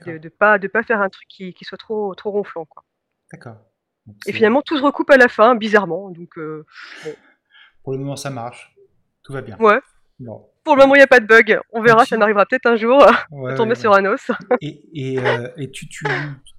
de 0.05 0.17
de 0.17 0.29
pas 0.29 0.59
de 0.59 0.67
pas 0.67 0.83
faire 0.83 1.01
un 1.01 1.09
truc 1.09 1.27
qui 1.29 1.53
qui 1.53 1.65
soit 1.65 1.77
trop 1.77 2.15
trop 2.15 2.31
ronflant 2.31 2.67
d'accord. 3.31 3.70
Et 4.27 4.33
finalement, 4.33 4.61
tout 4.61 4.77
se 4.77 4.83
recoupe 4.83 5.09
à 5.09 5.17
la 5.17 5.27
fin, 5.27 5.55
bizarrement, 5.55 6.09
donc 6.09 6.37
bon. 6.37 7.13
pour 7.83 7.93
le 7.93 7.99
moment 7.99 8.15
ça 8.15 8.29
marche, 8.29 8.75
tout 9.23 9.33
va 9.33 9.41
bien. 9.41 9.57
Ouais, 9.59 9.79
Bon. 10.19 10.47
pour 10.63 10.75
le 10.75 10.83
moment, 10.83 10.95
il 10.95 10.99
y 10.99 11.03
a 11.03 11.07
pas 11.07 11.19
de 11.19 11.25
bug. 11.25 11.59
On 11.73 11.81
verra, 11.81 11.99
ça 11.99 12.03
Continue. 12.05 12.19
m'arrivera 12.19 12.45
peut-être 12.45 12.67
un 12.67 12.75
jour 12.75 12.99
de 13.31 13.35
Ouais, 13.35 13.55
tomber 13.55 13.71
ouais, 13.71 13.75
sur 13.75 13.93
un 13.93 14.05
os. 14.05 14.29
Et 14.61 14.87
et 15.57 15.71
tu 15.71 16.05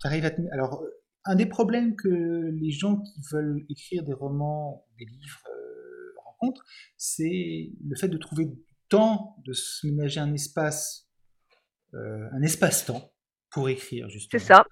arrives 0.05 0.25
à 0.25 0.31
te 0.31 0.41
alors, 0.53 0.83
un 1.25 1.37
des 1.37 1.47
problèmes 1.47 1.95
que 1.95 2.09
les 2.53 2.71
gens 2.73 2.97
qui 2.97 3.21
veulent 3.33 3.65
écrire 3.71 4.03
des 4.03 4.13
romans, 4.13 4.85
des 4.99 5.05
livres, 5.05 5.43
heu, 5.49 6.15
rencontrent, 6.25 6.65
c'est 6.97 7.71
le 7.87 7.95
fait 7.97 8.09
de 8.09 8.19
trouver 8.19 8.47
du 8.47 8.59
temps, 8.89 9.37
de 9.47 9.53
se 9.53 9.87
ménager 9.87 10.19
un 10.19 10.35
espace, 10.35 11.09
un 11.95 12.43
espace-temps 12.43 13.12
pour 13.53 13.69
écrire 13.69 14.09
C'est 14.33 14.39
justement. 14.39 14.41
ça, 14.41 14.65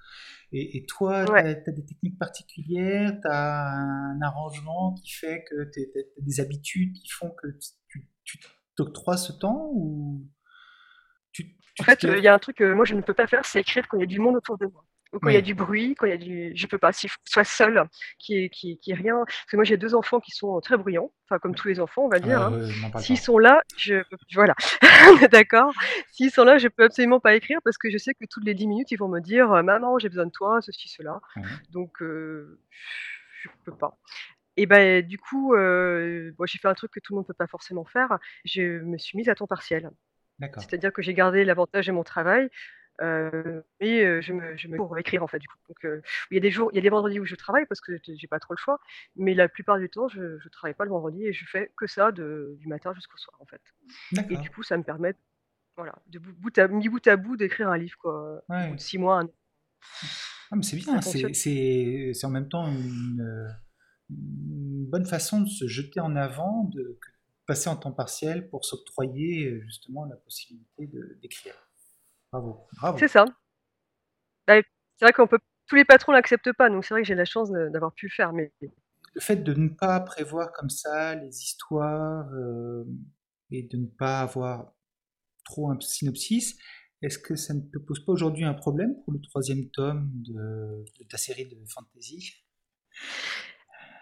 Et 0.52 0.78
et 0.78 0.86
toi, 0.86 1.26
tu 1.26 1.32
ouais. 1.32 1.50
as 1.70 1.72
des 1.72 1.84
techniques 1.86 2.18
particulières? 2.18 3.18
Tu 3.22 3.28
as 3.30 3.68
un 3.70 4.22
arrangement 4.22 4.94
qui 4.94 5.12
fait 5.12 5.44
que 5.50 5.70
tu 5.72 5.80
as 5.98 6.22
des 6.22 6.40
habitudes 6.40 6.94
qui 6.94 7.08
font 7.10 7.30
que 7.42 7.48
tu 7.88 8.08
tu 8.24 8.40
t'octroies 8.76 9.16
ce 9.18 9.32
temps 9.32 9.70
ou 9.74 10.26
tu 11.32 11.56
En 11.80 11.82
tu 11.82 11.96
te 11.96 11.96
fait, 11.96 12.04
il 12.04 12.22
y 12.22 12.28
a 12.28 12.34
un 12.34 12.38
truc 12.38 12.58
que 12.58 12.72
moi 12.74 12.84
je 12.84 12.94
ne 12.94 13.00
peux 13.02 13.14
pas 13.14 13.26
faire, 13.26 13.44
c'est 13.44 13.60
écrire 13.60 13.88
quand 13.88 13.96
il 13.96 14.00
y 14.00 14.04
a 14.04 14.06
du 14.06 14.20
monde 14.20 14.36
autour 14.36 14.56
de 14.58 14.66
moi 14.66 14.84
ou 15.12 15.18
quand 15.18 15.30
il 15.30 15.34
y 15.34 15.36
a 15.36 15.40
du 15.42 15.54
bruit, 15.54 15.94
quand 15.96 16.06
il 16.06 16.10
y 16.10 16.12
a 16.12 16.16
du 16.16 16.52
je 16.54 16.66
peux 16.66 16.78
pas. 16.78 16.92
Que 16.92 16.98
je 17.08 17.08
sois 17.24 17.44
seule, 17.44 17.82
qu'il 18.18 18.50
y 18.64 18.78
ait 18.90 18.94
rien 18.94 19.16
parce 19.26 19.46
que 19.50 19.56
moi 19.56 19.64
j'ai 19.64 19.76
2 19.76 19.94
enfants 19.94 20.20
qui 20.20 20.30
sont 20.32 20.60
très 20.60 20.76
bruyants, 20.76 21.10
enfin 21.26 21.38
comme 21.38 21.54
tous 21.54 21.68
les 21.68 21.80
enfants, 21.80 22.02
on 22.04 22.08
va 22.08 22.18
dire, 22.18 22.38
Ah 22.40 22.46
hein. 22.46 22.98
S'ils 22.98 23.18
sont 23.18 23.38
là, 23.38 23.62
je 23.76 24.02
voilà, 24.34 24.54
d'accord? 25.30 25.72
S'ils 26.12 26.30
sont 26.30 26.44
là, 26.44 26.58
je 26.58 26.68
peux 26.68 26.84
absolument 26.84 27.20
pas 27.20 27.34
écrire 27.34 27.58
parce 27.64 27.78
que 27.78 27.90
je 27.90 27.98
sais 27.98 28.14
que 28.14 28.24
toutes 28.30 28.44
les 28.44 28.54
10 28.54 28.66
minutes, 28.66 28.90
ils 28.90 28.96
vont 28.98 29.08
me 29.08 29.20
dire, 29.20 29.52
heu: 29.52 29.62
«Maman, 29.62 29.98
j'ai 29.98 30.08
besoin 30.08 30.26
de 30.26 30.30
toi», 30.32 30.60
ceci, 30.62 30.88
cela, 30.88 31.20
donc 31.70 32.02
heu, 32.02 32.60
je 33.42 33.48
peux 33.64 33.72
pas. 33.74 33.98
Et 34.56 34.66
bah, 34.66 35.02
du 35.02 35.18
coup, 35.18 35.54
bon, 35.54 36.46
j'ai 36.46 36.58
fait 36.58 36.68
un 36.68 36.74
truc 36.74 36.90
que 36.92 37.00
tout 37.00 37.12
le 37.14 37.18
monde 37.18 37.26
peut 37.26 37.34
pas 37.34 37.46
forcément 37.46 37.84
faire, 37.84 38.18
je 38.44 38.80
me 38.82 38.98
suis 38.98 39.16
mise 39.16 39.28
à 39.28 39.34
temps 39.34 39.46
partiel. 39.46 39.90
C'est-à-dire 40.58 40.92
que 40.92 41.02
j'ai 41.02 41.14
gardé 41.14 41.44
l'avantage 41.44 41.86
de 41.86 41.92
mon 41.92 42.02
travail, 42.04 42.48
mais 43.00 44.04
heu, 44.04 44.20
je 44.20 44.32
me 44.32 44.56
je 44.56 44.68
me 44.68 44.76
pour 44.76 44.96
écrire, 44.98 45.22
en 45.22 45.26
fait, 45.28 45.38
du 45.38 45.48
coup. 45.48 45.56
Donc 45.68 45.78
il 46.30 46.34
y 46.34 46.38
a 46.38 46.40
des 46.40 46.50
jours 46.50 46.70
il 46.72 46.76
y 46.76 46.78
a 46.78 46.82
des 46.82 46.90
vendredis 46.90 47.20
où 47.20 47.24
je 47.24 47.34
travaille 47.36 47.66
parce 47.66 47.80
que 47.80 47.92
j'ai 48.06 48.28
pas 48.28 48.38
trop 48.40 48.54
le 48.54 48.58
choix, 48.58 48.78
mais 49.16 49.34
la 49.34 49.48
plupart 49.48 49.78
du 49.78 49.88
temps, 49.90 50.08
je 50.08 50.38
je 50.38 50.48
travaille 50.48 50.74
pas 50.74 50.84
le 50.84 50.90
vendredi 50.90 51.26
et 51.26 51.32
je 51.32 51.46
fais 51.46 51.72
que 51.76 51.86
ça 51.86 52.12
de 52.12 52.56
du 52.58 52.68
matin 52.68 52.92
jusqu'au 52.94 53.16
soir, 53.18 53.36
en 53.40 53.46
fait. 53.46 53.62
Et 54.30 54.38
du 54.38 54.50
coup, 54.50 54.62
ça 54.62 54.76
me 54.78 54.82
permet, 54.84 55.14
voilà, 55.76 55.94
de 56.08 56.18
bout 56.20 56.56
à 56.58 56.68
mis 56.68 56.88
bout 56.88 57.06
à 57.08 57.16
bout 57.16 57.36
d'écrire 57.36 57.70
un 57.70 57.78
livre, 57.78 57.98
quoi, 57.98 58.42
au 58.60 58.64
bout 58.64 58.74
Ouais. 58.74 58.76
de 58.76 58.80
6 58.80 58.98
mois, 58.98 59.18
1 59.20 59.24
an. 59.26 59.30
Ah 60.52 60.56
c'est 60.62 60.76
bien, 60.76 61.00
fonctionne. 61.00 61.32
c'est 61.34 62.24
en 62.24 62.30
même 62.30 62.48
temps 62.48 62.66
une, 62.66 63.20
heu, 63.20 63.46
une 64.10 64.86
bonne 64.86 65.06
façon 65.06 65.42
de 65.42 65.48
se 65.48 65.68
jeter 65.68 66.00
en 66.00 66.16
avant, 66.16 66.64
de 66.64 66.98
passer 67.46 67.68
en 67.70 67.76
temps 67.76 67.92
partiel 67.92 68.48
pour 68.48 68.64
s'octroyer, 68.64 69.60
justement 69.62 70.04
la 70.06 70.16
possibilité 70.16 70.88
d'écrire. 71.22 71.54
Bravo, 72.32 72.66
C'est 72.94 73.08
bravo. 73.08 73.08
ça. 73.08 73.24
Bah, 74.46 74.60
c'est 74.98 75.04
vrai 75.06 75.12
qu'on 75.12 75.26
peut 75.26 75.38
tous 75.66 75.76
les 75.76 75.84
patrons 75.84 76.12
l'acceptent 76.12 76.52
pas, 76.52 76.68
donc 76.68 76.84
c'est 76.84 76.94
vrai 76.94 77.02
que 77.02 77.08
j'ai 77.08 77.14
la 77.14 77.24
chance 77.24 77.50
de 77.50 77.68
d'avoir 77.70 77.92
pu 77.94 78.06
le 78.06 78.10
faire, 78.10 78.32
mais 78.32 78.52
Le 79.14 79.20
fait 79.20 79.36
de 79.36 79.54
ne 79.54 79.68
pas 79.68 80.00
prévoir 80.00 80.52
comme 80.52 80.70
ça 80.70 81.14
les 81.14 81.42
histoires, 81.42 82.26
hem 82.34 82.98
et 83.52 83.64
de 83.64 83.76
ne 83.78 83.86
pas 83.86 84.20
avoir 84.20 84.72
trop 85.44 85.70
un 85.72 85.80
synopsis, 85.80 86.56
est-ce 87.02 87.18
que 87.18 87.36
ça 87.36 87.54
ne 87.54 87.60
te 87.62 87.78
pose 87.78 88.04
pas 88.04 88.12
aujourd'hui 88.12 88.44
un 88.44 88.54
problème 88.54 88.94
pour 89.04 89.12
le 89.14 89.20
troisième 89.22 89.70
tome 89.70 90.10
de 90.14 90.84
de 91.00 91.04
ta 91.08 91.18
série 91.18 91.46
de 91.48 91.58
fantasy? 91.68 92.34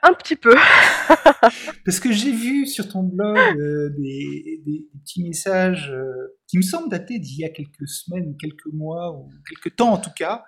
Un 0.03 0.13
petit 0.15 0.37
peu. 0.37 0.55
Parce 1.85 2.01
que 2.01 2.13
j'ai 2.13 2.33
vu 2.33 2.67
sur 2.67 2.89
ton 2.89 3.03
blog, 3.03 3.37
heu, 3.59 3.91
des 3.99 4.89
petits 5.01 5.23
messages, 5.23 5.91
heu, 5.91 6.37
qui 6.47 6.57
me 6.57 6.63
semblent 6.63 6.91
dater 6.91 7.19
d'il 7.19 7.41
y 7.41 7.45
a 7.45 7.51
quelques 7.51 7.89
semaines 7.89 8.29
ou 8.29 8.37
quelques 8.37 8.73
mois 8.73 9.13
ou 9.13 9.31
quelque 9.49 9.75
temps 9.75 9.93
en 9.93 9.99
tout 9.99 10.13
cas, 10.17 10.45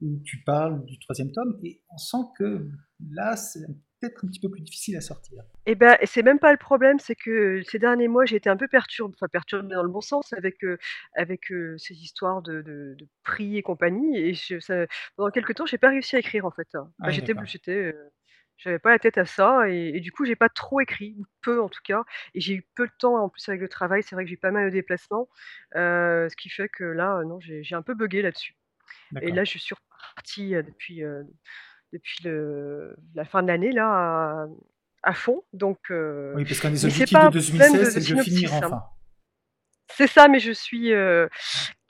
où 0.00 0.20
tu 0.24 0.42
parles 0.44 0.84
du 0.84 0.98
troisième 0.98 1.32
tome 1.32 1.58
et 1.62 1.80
on 1.90 1.98
sent 1.98 2.24
que 2.38 2.68
là, 3.10 3.36
c'est 3.36 3.60
peut-être 4.00 4.24
un 4.24 4.28
petit 4.28 4.40
peu 4.40 4.50
plus 4.50 4.62
difficile 4.62 4.96
à 4.96 5.00
sortir. 5.00 5.44
Et 5.66 5.76
bah, 5.76 5.96
et 6.00 6.06
c'est 6.06 6.24
même 6.24 6.40
pas 6.40 6.50
le 6.50 6.58
problème, 6.58 6.98
c'est 6.98 7.14
que 7.14 7.62
ces 7.64 7.78
derniers 7.78 8.08
mois, 8.08 8.24
j'ai 8.24 8.36
été 8.36 8.50
un 8.50 8.56
peu 8.56 8.66
perturb 8.66 9.12
enfin 9.14 9.28
perturbée 9.28 9.74
dans 9.74 9.84
le 9.84 9.90
bon 9.90 10.00
sens 10.00 10.32
avec, 10.32 10.64
heu, 10.64 10.78
avec, 11.14 11.52
ces 11.76 11.94
histoires 11.94 12.42
de 12.42 12.62
de 12.62 12.96
de 12.98 13.08
prix 13.22 13.56
et 13.56 13.62
compagnie 13.62 14.18
et 14.18 14.34
je 14.34 14.58
ça 14.58 14.86
pendant 15.16 15.30
quelque 15.30 15.52
temps, 15.52 15.66
j'ai 15.66 15.78
pas 15.78 15.90
réussi 15.90 16.16
à 16.16 16.18
écrire 16.18 16.46
en 16.46 16.50
fait, 16.50 16.68
hein. 16.74 16.90
Ah 17.00 17.08
Enfin 17.08 17.44
j'étais 17.44 17.94
j'avais 18.62 18.78
pas 18.78 18.90
la 18.90 18.98
tête 18.98 19.18
à 19.18 19.24
ça 19.24 19.68
et 19.68 19.92
et 19.94 20.00
du 20.00 20.12
coup, 20.12 20.24
j'ai 20.24 20.36
pas 20.36 20.48
trop 20.48 20.80
écrit 20.80 21.14
ou 21.18 21.24
peu 21.42 21.60
en 21.60 21.68
tout 21.68 21.80
cas 21.84 22.02
et 22.34 22.40
j'ai 22.40 22.54
eu 22.54 22.66
peu 22.74 22.86
de 22.86 22.92
temps 22.98 23.16
en 23.16 23.28
plus 23.28 23.46
avec 23.48 23.60
le 23.60 23.68
travail. 23.68 24.02
C'est 24.02 24.14
vrai 24.14 24.24
que 24.24 24.30
j'ai 24.30 24.36
pas 24.36 24.50
mal 24.50 24.66
de 24.66 24.70
déplacements, 24.70 25.28
ce 25.74 26.34
qui 26.36 26.48
fait 26.48 26.68
que 26.68 26.84
là, 26.84 27.22
non, 27.24 27.38
j'ai 27.40 27.74
un 27.74 27.82
peu 27.82 27.94
buggé 27.94 28.22
là-dessus 28.22 28.56
et 29.20 29.30
là, 29.30 29.44
je 29.44 29.58
suis 29.58 29.74
repartie, 29.74 30.50
depuis, 30.50 31.02
depuis 31.92 32.24
le 32.24 32.96
la 33.14 33.24
fin 33.24 33.42
de 33.42 33.48
l'année 33.48 33.72
là 33.72 33.86
à 33.86 34.46
à 35.02 35.14
fond 35.14 35.42
donc 35.52 35.78
Oui, 35.90 36.44
parce 36.44 36.60
qu'un 36.60 36.70
des 36.70 36.84
objectifs 36.84 37.08
de 37.08 37.18
pas 37.18 37.26
un 37.26 37.30
problème 37.30 37.72
2016, 37.72 37.72
de 37.72 37.78
de 37.78 38.04
c'est 38.04 38.14
de 38.14 38.22
finir 38.22 38.54
hein. 38.54 38.60
enfin. 38.64 38.82
C'est 39.94 40.06
ça, 40.06 40.26
mais 40.28 40.38
je 40.40 40.52
suis, 40.52 40.90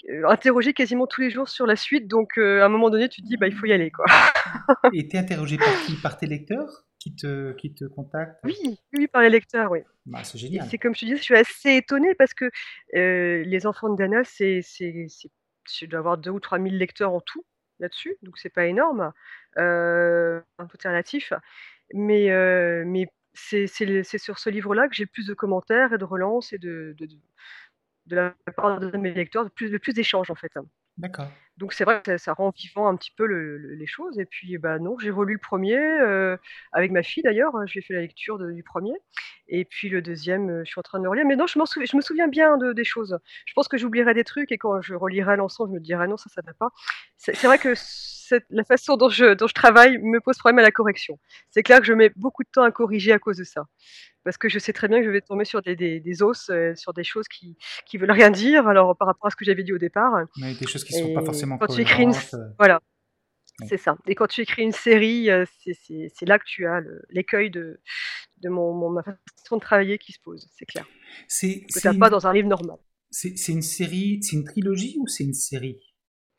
heu, 0.08 0.28
interrogée 0.28 0.72
quasiment 0.72 1.06
tous 1.06 1.20
les 1.20 1.30
jours 1.30 1.48
sur 1.48 1.66
la 1.66 1.76
suite 1.76 2.08
donc 2.08 2.38
heu, 2.38 2.62
à 2.62 2.66
un 2.66 2.68
moment 2.68 2.90
donné, 2.90 3.08
tu 3.08 3.22
te 3.22 3.26
dis: 3.26 3.36
«Bah, 3.36 3.46
il 3.48 3.54
faut 3.54 3.66
y 3.66 3.72
aller, 3.72 3.90
quoi». 3.90 4.06
Et 4.92 5.08
tu 5.08 5.16
es 5.16 5.18
interrogé 5.18 5.56
par 5.56 5.72
qui? 5.86 5.94
Par 6.02 6.16
tes 6.18 6.26
lecteurs? 6.26 6.84
qui 7.02 7.14
te, 7.14 7.52
qui 7.52 7.74
te 7.74 7.84
contactent? 7.84 8.38
Oui, 8.44 8.78
oui, 8.94 9.08
par 9.08 9.22
les 9.22 9.30
lecteurs, 9.30 9.70
oui. 9.72 9.80
Bah, 10.06 10.22
c'est 10.22 10.38
génial. 10.38 10.68
C'est 10.70 10.78
comme 10.78 10.94
je 10.94 11.00
te 11.00 11.04
disais, 11.06 11.16
je 11.16 11.22
suis 11.22 11.36
assez 11.36 11.74
étonnée 11.76 12.14
parce 12.14 12.32
que 12.32 12.50
euh, 12.94 13.42
les 13.44 13.66
enfants 13.66 13.88
de 13.88 13.96
Dana, 13.96 14.22
c'est, 14.24 14.60
c'est, 14.62 15.08
je 15.72 15.86
dois 15.86 15.98
avoir 15.98 16.18
2 16.18 16.30
ou 16.30 16.38
3 16.38 16.58
000 16.58 16.70
lecteurs 16.76 17.12
en 17.12 17.20
tout 17.20 17.44
là-dessus, 17.80 18.16
donc 18.22 18.38
c'est 18.38 18.50
pas 18.52 18.66
énorme, 18.66 19.12
euh, 19.58 20.40
un 20.58 20.66
tout 20.66 20.76
relatif. 20.84 21.32
Mais, 21.92 22.30
euh, 22.30 22.84
mais 22.86 23.06
c'est, 23.34 23.66
c'est, 23.66 24.04
c'est 24.04 24.18
sur 24.18 24.38
ce 24.38 24.48
livre-là 24.50 24.86
que 24.88 24.94
j'ai 24.94 25.04
le 25.04 25.10
plus 25.12 25.26
de 25.26 25.34
commentaires 25.34 25.92
et 25.92 25.98
de 25.98 26.04
relances 26.04 26.52
et 26.52 26.58
de, 26.58 26.94
de, 26.96 27.06
de, 27.06 27.16
de 28.06 28.16
la 28.16 28.34
part 28.56 28.80
de 28.80 28.96
mes 28.96 29.12
lecteurs, 29.12 29.44
de 29.44 29.50
plus, 29.50 29.70
de 29.70 29.78
plus 29.78 29.92
d'échanges 29.92 30.30
en 30.30 30.34
fait. 30.34 30.52
D'accord. 30.98 31.28
Donc 31.58 31.72
c'est 31.72 31.84
vrai 31.84 32.02
que 32.02 32.12
ça, 32.12 32.18
ça 32.18 32.32
rend 32.32 32.50
vivant 32.50 32.88
un 32.88 32.96
petit 32.96 33.12
peu 33.16 33.26
le, 33.26 33.58
le, 33.58 33.74
les 33.74 33.86
choses. 33.86 34.18
Et 34.18 34.24
puis 34.24 34.58
bah 34.58 34.78
non, 34.78 34.98
j'ai 34.98 35.10
relu 35.10 35.34
le 35.34 35.38
premier 35.38 35.76
euh, 35.76 36.36
avec 36.72 36.90
ma 36.90 37.02
fille 37.02 37.22
d'ailleurs. 37.22 37.54
Hein, 37.56 37.64
j'ai 37.66 37.82
fait 37.82 37.94
la 37.94 38.00
lecture 38.00 38.38
de, 38.38 38.50
du 38.52 38.62
premier. 38.62 38.94
Et 39.48 39.64
puis 39.64 39.88
le 39.88 40.02
deuxième, 40.02 40.50
euh, 40.50 40.62
je 40.64 40.70
suis 40.70 40.78
en 40.78 40.82
train 40.82 40.98
de 40.98 41.04
le 41.04 41.10
relire. 41.10 41.26
Mais 41.26 41.36
non, 41.36 41.46
je, 41.46 41.52
souviens, 41.52 41.86
je 41.90 41.96
me 41.96 42.02
souviens 42.02 42.28
bien 42.28 42.56
de, 42.56 42.72
des 42.72 42.84
choses. 42.84 43.18
Je 43.46 43.52
pense 43.54 43.68
que 43.68 43.76
j'oublierai 43.76 44.14
des 44.14 44.24
trucs 44.24 44.50
et 44.52 44.58
quand 44.58 44.80
je 44.80 44.94
relirai 44.94 45.36
l'ensemble, 45.36 45.70
je 45.70 45.74
me 45.74 45.80
dirai 45.80 46.08
non, 46.08 46.16
ça, 46.16 46.30
ça 46.34 46.42
va 46.44 46.52
pas. 46.54 46.70
C'est 47.16 47.44
vrai 47.44 47.58
que 47.58 47.74
la 48.50 48.64
façon 48.64 48.96
dont 48.96 49.10
je, 49.10 49.34
dont 49.34 49.46
je 49.46 49.54
travaille 49.54 49.98
me 49.98 50.20
pose 50.20 50.38
problème 50.38 50.58
à 50.58 50.62
la 50.62 50.70
correction. 50.70 51.18
C'est 51.50 51.62
clair 51.62 51.80
que 51.80 51.84
je 51.84 51.92
mets 51.92 52.10
beaucoup 52.16 52.42
de 52.42 52.48
temps 52.50 52.62
à 52.62 52.70
corriger 52.72 53.12
à 53.12 53.18
cause 53.18 53.36
de 53.36 53.44
ça 53.44 53.66
parce 54.24 54.36
que 54.36 54.48
je 54.48 54.58
sais 54.58 54.72
très 54.72 54.88
bien 54.88 55.00
que 55.00 55.06
je 55.06 55.10
vais 55.10 55.20
tomber 55.20 55.44
sur 55.44 55.62
des, 55.62 55.76
des, 55.76 56.00
des 56.00 56.22
os, 56.22 56.50
euh, 56.50 56.74
sur 56.74 56.92
des 56.92 57.04
choses 57.04 57.28
qui 57.28 57.56
qui 57.86 57.98
veulent 57.98 58.10
rien 58.10 58.30
dire. 58.30 58.66
Alors 58.66 58.96
par 58.96 59.08
rapport 59.08 59.26
à 59.26 59.30
ce 59.30 59.36
que 59.36 59.44
j'avais 59.44 59.62
dit 59.62 59.72
au 59.72 59.78
départ. 59.78 60.12
Mais 60.38 60.54
des 60.54 60.66
choses 60.66 60.84
qui 60.84 60.92
sont 60.92 61.14
pas 61.14 61.24
forcément 61.24 61.58
quand 61.58 61.66
tu 61.66 61.80
écris 61.80 62.04
une, 62.04 62.12
euh. 62.12 62.48
voilà, 62.58 62.80
c'est 63.68 63.76
ça. 63.76 63.96
Et 64.06 64.14
quand 64.14 64.26
tu 64.26 64.40
écris 64.40 64.62
une 64.62 64.72
série, 64.72 65.30
euh, 65.30 65.44
c'est 65.84 66.26
là 66.26 66.38
que 66.38 66.44
tu 66.46 66.66
as 66.66 66.80
l'écueil 67.10 67.50
de 67.50 67.80
de 68.38 68.48
mon, 68.48 68.74
mon, 68.74 68.90
ma 68.90 69.02
façon 69.02 69.56
de 69.56 69.60
travailler 69.60 69.98
qui 69.98 70.12
se 70.12 70.20
pose. 70.20 70.48
C'est 70.56 70.66
clair. 70.66 70.86
C'est 71.28 71.64
pas 71.98 72.10
dans 72.10 72.26
un 72.26 72.32
livre 72.32 72.48
normal. 72.48 72.78
C'est 73.10 73.48
une 73.48 73.62
série, 73.62 74.20
c'est 74.22 74.36
une 74.36 74.44
trilogie 74.44 74.96
ou 74.98 75.06
c'est 75.06 75.24
une 75.24 75.34
série? 75.34 75.78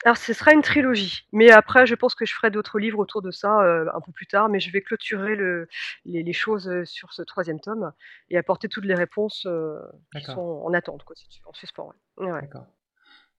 Alors 0.05 0.17
ce 0.17 0.33
sera 0.33 0.53
une 0.53 0.61
trilogie, 0.61 1.27
mais 1.31 1.49
après 1.51 1.85
je 1.85 1.95
pense 1.95 2.15
que 2.15 2.25
je 2.25 2.33
ferai 2.33 2.51
d'autres 2.51 2.79
livres 2.79 2.99
autour 2.99 3.21
de 3.21 3.31
ça, 3.31 3.61
heu, 3.63 3.87
un 3.95 4.01
peu 4.01 4.11
plus 4.11 4.27
tard, 4.27 4.49
mais 4.49 4.59
je 4.59 4.71
vais 4.71 4.81
clôturer 4.81 5.35
le 5.35 5.67
les 6.05 6.23
les 6.23 6.33
choses, 6.33 6.67
heu, 6.69 6.85
sur 6.85 7.13
ce 7.13 7.21
troisième 7.21 7.59
tome 7.59 7.91
et 8.29 8.37
apporter 8.37 8.67
toutes 8.67 8.85
les 8.85 8.95
réponses, 8.95 9.45
heu, 9.45 9.79
qui 10.17 10.25
sont 10.25 10.61
en 10.65 10.73
attente 10.73 11.03
quoi, 11.03 11.15
si 11.15 11.27
tu 11.29 11.41
en 11.45 11.53
suspens, 11.53 11.93
ouais. 12.17 12.31
Ouais, 12.31 12.41
D'accord. 12.41 12.67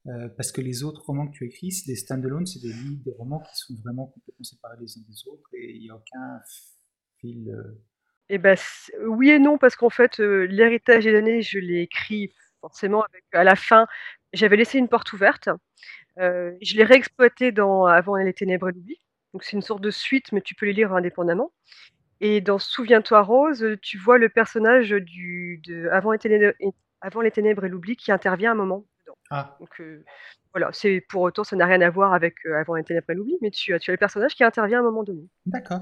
Euh, 0.07 0.29
parce 0.37 0.53
que 0.53 0.61
les 0.61 0.85
autres 0.85 1.03
romans 1.07 1.29
que 1.29 1.33
tu 1.33 1.47
écris, 1.47 1.73
c'est 1.73 1.87
des 1.87 1.97
stand-alone, 1.97 2.47
c'est 2.47 2.61
des 2.61 2.73
livres, 2.73 3.03
des 3.05 3.15
romans 3.19 3.41
qui 3.41 3.57
sont 3.57 3.75
vraiment 3.83 4.07
complètement 4.07 4.45
séparés 4.45 4.77
les 4.81 4.99
uns 4.99 5.03
des 5.09 5.29
autres 5.29 5.49
et 5.55 5.73
il 5.77 5.81
n'y 5.83 5.91
a 5.91 5.95
aucun 5.97 6.41
fil, 7.19 7.57
Et 8.29 8.39
bah, 8.39 8.55
oui 9.07 9.31
et 9.31 9.39
non 9.39 9.59
parce 9.59 9.77
qu'en 9.77 9.91
fait, 9.91 10.19
L'héritage 10.19 11.05
des 11.05 11.13
damnés, 11.13 11.43
je 11.43 11.59
l'ai 11.59 11.83
écrit 11.83 12.33
forcément 12.61 13.03
avec 13.03 13.25
à 13.33 13.45
la 13.45 13.57
fin, 13.57 13.87
j'avais 14.33 14.57
laissé 14.57 14.79
une 14.79 14.89
porte 14.89 15.13
ouverte 15.13 15.49
je 16.17 16.77
l'ai 16.77 16.85
réexploité 16.85 17.53
dans 17.53 17.87
Avant 17.87 18.17
les 18.17 18.33
ténèbres 18.33 18.69
et 18.69 18.73
l'oubli, 18.73 18.99
donc 19.33 19.45
c'est 19.45 19.57
une 19.57 19.63
sorte 19.63 19.83
de 19.83 19.91
suite, 19.91 20.33
mais 20.33 20.41
tu 20.41 20.55
peux 20.55 20.67
les 20.67 20.73
lire 20.73 20.93
indépendamment 20.93 21.53
et 22.21 22.41
dans 22.41 22.59
Souviens-toi 22.59 23.23
Rose, 23.23 23.67
tu 23.83 23.99
vois 23.99 24.19
le 24.19 24.29
personnage 24.29 24.91
du 24.91 25.61
de 25.67 25.89
Avant 25.91 26.13
les 26.13 26.19
ténèbres 26.19 26.55
et 26.61 26.71
Avant 27.01 27.21
les 27.21 27.31
ténèbres 27.31 27.65
et 27.65 27.69
l'oubli 27.69 27.97
qui 27.97 28.13
intervient 28.13 28.53
un 28.53 28.55
moment 28.55 28.87
dedans. 29.01 29.19
Ah. 29.31 29.57
Donc 29.61 29.81
heu, 29.81 30.05
voilà, 30.53 30.71
c'est 30.73 31.05
pour 31.09 31.23
autant 31.23 31.45
ça 31.45 31.57
n'a 31.57 31.67
rien 31.67 31.81
à 31.81 31.91
voir 31.91 32.15
avec, 32.15 32.37
heu, 32.47 32.57
Avant 32.57 32.77
les 32.77 32.85
ténèbres 32.85 33.11
et 33.11 33.15
l'oubli, 33.15 33.37
mais 33.43 33.51
tu 33.51 33.75
as 33.75 33.79
tu 33.79 33.91
as 33.91 33.95
le 33.95 33.99
personnage 33.99 34.35
qui 34.35 34.45
intervient 34.45 34.79
à 34.79 34.81
un 34.81 34.85
moment 34.85 35.03
donné. 35.03 35.29
D'accord. 35.47 35.81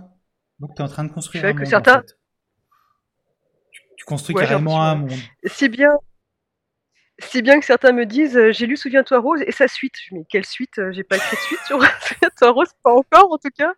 Donc 0.58 0.74
tu 0.74 0.82
es 0.82 0.84
en 0.84 0.88
train 0.88 1.04
de 1.04 1.12
construire 1.12 1.44
un 1.44 1.48
monde, 1.48 1.58
que 1.58 1.64
certains... 1.64 1.98
en 1.98 2.00
fait. 2.00 2.18
Tu 3.70 3.82
tu 3.96 4.04
construis 4.04 4.34
ouais, 4.34 4.42
carrément 4.42 4.82
un 4.82 4.96
monde. 4.96 5.12
Si 5.44 5.68
bien 5.68 5.92
si 7.22 7.42
bien 7.42 7.58
que 7.60 7.66
certains 7.66 7.92
me 7.92 8.06
disent, 8.06 8.36
heu: 8.36 8.52
«J'ai 8.52 8.66
lu 8.66 8.76
Souviens-toi 8.76 9.18
Rose 9.18 9.42
et 9.46 9.52
sa 9.52 9.68
suite». 9.68 9.94
Je 10.06 10.14
«Mais 10.14 10.24
quelle 10.28 10.44
suite? 10.44 10.78
Heu, 10.78 10.92
j'ai 10.92 11.04
pas 11.04 11.16
écrit 11.16 11.36
de 11.36 11.40
suite 11.42 11.60
sur 11.66 11.78
Souviens-toi 12.02 12.50
Rose, 12.50 12.68
pas 12.82 12.92
encore 12.92 13.32
en 13.32 13.38
tout 13.38 13.50
cas» 13.56 13.74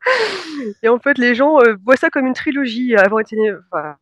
et 0.83 0.89
en 0.89 0.99
fait 0.99 1.19
les 1.19 1.35
gens, 1.35 1.61
heu, 1.63 1.77
voient 1.85 1.97
ça 1.97 2.11
comme 2.11 2.27
une 2.27 2.35
trilogie, 2.35 2.97
Avant 2.97 3.21
enfin, 3.73 3.97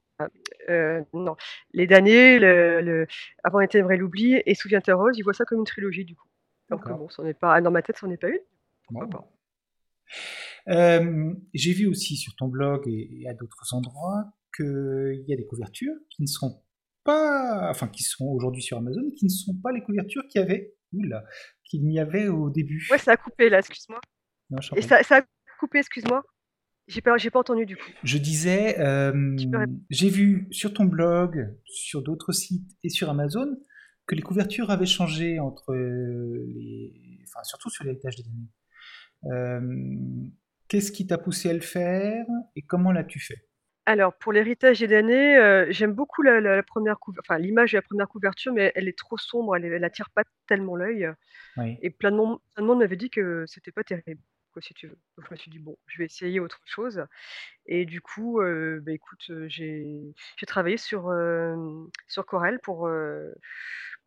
non, 1.13 1.37
Les 1.73 1.87
damnés, 1.87 2.39
le 2.39 2.81
le 2.81 3.07
Avant 3.45 3.59
les 3.61 3.69
ténèbres 3.69 3.93
et 3.93 3.97
l'oubli 3.97 4.41
et 4.45 4.55
Souviens-toi 4.55 4.95
Rose, 4.95 5.19
ils 5.19 5.23
voient 5.23 5.35
ça 5.35 5.45
comme 5.45 5.59
une 5.59 5.65
trilogie 5.65 6.05
du 6.05 6.15
coup. 6.15 6.29
Que 6.71 6.93
bon, 6.93 7.09
c'en 7.11 7.27
est 7.27 7.35
pas 7.35 7.61
dans 7.61 7.71
ma 7.71 7.83
tête, 7.83 7.99
c'en 7.99 8.11
est 8.11 8.17
pas 8.17 8.29
une. 8.29 8.39
Bon. 8.91 9.07
pas? 9.07 9.29
J'ai 11.55 11.73
vu 11.73 11.87
aussi 11.87 12.17
sur 12.17 12.35
ton 12.37 12.49
blog 12.49 12.87
et 12.87 13.23
et 13.23 13.29
à 13.29 13.35
d'autres 13.35 13.75
endroits 13.75 14.25
qu'il 14.57 15.25
y 15.27 15.33
a 15.33 15.37
des 15.37 15.47
couvertures 15.47 15.95
qui 16.11 16.23
ne 16.23 16.27
sont 16.27 16.63
pas 17.05 17.69
enfin 17.71 17.89
qui 17.89 18.03
sont 18.03 18.27
aujourd'hui 18.27 18.63
sur 18.63 18.79
Amazon, 18.79 19.03
qui 19.17 19.27
ne 19.27 19.31
sont 19.31 19.55
pas 19.63 19.73
les 19.73 19.83
couvertures 19.83 20.27
qu'il 20.29 20.41
y 20.41 20.45
avait 20.45 20.75
qu'il 21.65 21.85
n'y 21.87 21.99
avait 21.99 22.29
au 22.29 22.51
début. 22.51 22.87
Ouais, 22.91 22.99
ça 22.99 23.13
a 23.13 23.17
coupé 23.17 23.49
là, 23.49 23.59
excuse-moi. 23.61 24.01
Et 24.77 24.83
ça 24.83 25.03
ça 25.03 25.19
a 25.19 25.23
coupé, 25.59 25.79
excuse-moi. 25.79 26.23
J'ai 26.89 27.01
pas 27.01 27.17
j'ai 27.17 27.31
pas 27.31 27.39
entendu 27.39 27.65
du 27.65 27.77
coup. 27.77 27.91
Je 28.03 28.19
disais, 28.19 28.77
rép 28.77 29.71
j'ai 29.91 30.11
vu 30.11 30.49
sur 30.51 30.75
ton 30.75 30.85
blog, 30.85 31.57
sur 31.65 32.03
d'autres 32.03 32.33
sites 32.33 32.77
et 32.83 32.89
sur 32.89 33.09
Amazon 33.09 33.57
que 34.07 34.15
les 34.15 34.23
couvertures 34.23 34.71
avaient 34.71 34.85
changé 34.85 35.39
entre, 35.39 35.75
les 35.75 37.21
enfin 37.29 37.43
surtout 37.45 37.71
sur 37.71 37.85
l'héritage 37.85 38.17
des 38.17 38.25
damnés. 38.25 38.51
Hem, 39.31 40.33
qu'est-ce 40.69 40.91
qui 40.91 41.07
t'a 41.07 41.19
poussé 41.19 41.51
à 41.51 41.53
le 41.55 41.61
faire 41.61 42.27
et 42.57 42.63
comment 42.63 42.91
l'as-tu 42.93 43.21
fait? 43.21 43.49
Alors 43.87 44.17
pour 44.17 44.33
L'héritage 44.33 44.79
des 44.79 44.87
damnés, 44.87 45.37
heu, 45.39 45.67
j'aime 45.71 45.93
beaucoup 45.93 46.23
la 46.23 46.41
la 46.41 46.55
la 46.55 46.63
1re 46.63 47.01
couv 47.01 47.17
enfin 47.19 47.37
l'image 47.39 47.73
de 47.73 47.79
la 47.79 47.83
1re 47.83 48.09
couverture, 48.09 48.53
mais 48.53 48.71
elle 48.77 48.87
est 48.87 48.97
trop 48.97 49.19
sombre, 49.19 49.57
elle 49.57 49.65
est 49.65 49.69
elle 49.71 49.83
attire 49.85 50.09
pas 50.11 50.23
tellement 50.47 50.77
l'œil 50.77 51.11
Oui. 51.57 51.83
et 51.83 51.91
plein 51.91 52.13
de 52.13 52.17
monde 52.17 52.41
plein 52.55 52.63
de 52.65 52.69
monde 52.69 52.81
m'avait 52.81 52.97
dit 52.97 53.11
que 53.11 53.45
c'était 53.47 53.73
pas 53.73 53.85
terrible, 53.85 54.23
quoi, 54.53 54.63
si 54.63 54.75
tu 54.75 54.89
veux. 54.89 54.99
Donc 55.19 55.27
je 55.29 55.33
me 55.35 55.37
suis 55.39 55.51
dit: 55.51 55.59
«Bon, 55.61 55.79
je 55.87 55.99
vais 55.99 56.07
essayer 56.07 56.41
autre 56.41 56.61
chose» 56.67 57.05
et 57.67 57.87
du 57.87 58.01
coup, 58.03 58.41
heu, 58.43 58.81
bah, 58.85 58.93
écoute, 58.93 59.25
heu, 59.31 59.49
j'ai 59.49 60.15
j'ai 60.37 60.47
travaillé 60.47 60.77
sur, 60.79 61.13
hem, 61.13 61.89
sur 62.09 62.27
Corel 62.27 62.61
pour, 62.61 62.89
heu, 62.89 63.35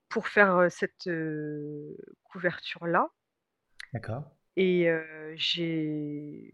pour 0.09 0.27
faire, 0.29 0.57
heu, 0.59 0.69
cette, 0.69 1.07
heu, 1.07 1.97
couverture-là 2.25 3.09
D'accord. 3.93 4.35
et 4.57 4.87
heu, 4.89 5.33
j'ai 5.35 6.51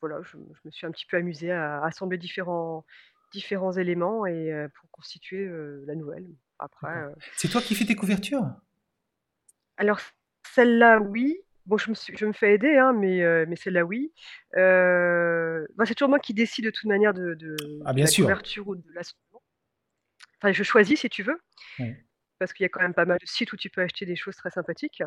voilà, 0.00 0.20
je 0.22 0.32
je 0.54 0.60
me 0.64 0.70
suis 0.70 0.86
un 0.86 0.90
petit 0.92 1.06
peu 1.06 1.16
amusée 1.16 1.52
à 1.52 1.82
assembler 1.84 2.18
différents 2.18 2.84
différents 3.32 3.72
éléments 3.72 4.26
et 4.26 4.52
heu, 4.52 4.68
pour 4.80 4.90
constituer, 4.90 5.48
la 5.86 5.94
nouvelle. 5.94 6.26
Après, 6.58 6.88
heu 6.98 7.14
C'est 7.36 7.48
toi 7.48 7.62
qui 7.62 7.74
fais 7.74 7.84
tes 7.86 7.96
couvertures? 7.96 8.44
Alors 9.76 10.00
celle-là, 10.54 11.00
oui. 11.00 11.36
Bon, 11.66 11.76
je 11.78 11.90
me 11.90 11.94
suis 11.94 12.16
je 12.16 12.24
me 12.26 12.32
fais 12.32 12.54
aider, 12.54 12.76
hein, 12.78 12.92
mais 12.94 13.20
heu, 13.22 13.46
mais 13.46 13.56
celle-là, 13.56 13.84
oui. 13.84 14.12
Bah, 14.54 15.84
c'est 15.86 15.94
toujours 15.94 16.08
moi 16.08 16.18
qui 16.18 16.34
décide 16.34 16.64
de 16.64 16.70
toute 16.70 16.84
manière 16.86 17.14
de 17.14 17.34
de 17.34 17.56
Ah 17.84 17.92
de 17.96 18.02
la 18.02 18.10
sûr. 18.10 18.28
couverture 18.28 18.68
ou 18.68 18.74
de 18.76 18.82
l'assemblement. 18.94 19.42
Enfin, 20.42 20.52
je 20.52 20.62
choisis 20.64 21.00
si 21.00 21.08
tu 21.10 21.22
veux, 21.22 21.40
Oui. 21.78 21.98
parce 22.38 22.52
qu'il 22.52 22.64
y 22.64 22.66
a 22.66 22.70
quand 22.70 22.80
même 22.82 22.94
pas 22.94 23.04
mal 23.06 23.18
de 23.20 23.26
sites 23.26 23.52
où 23.52 23.56
tu 23.56 23.70
peux 23.70 23.82
acheter 23.82 24.06
des 24.06 24.16
choses 24.16 24.36
très 24.36 24.50
sympathiques. 24.50 25.02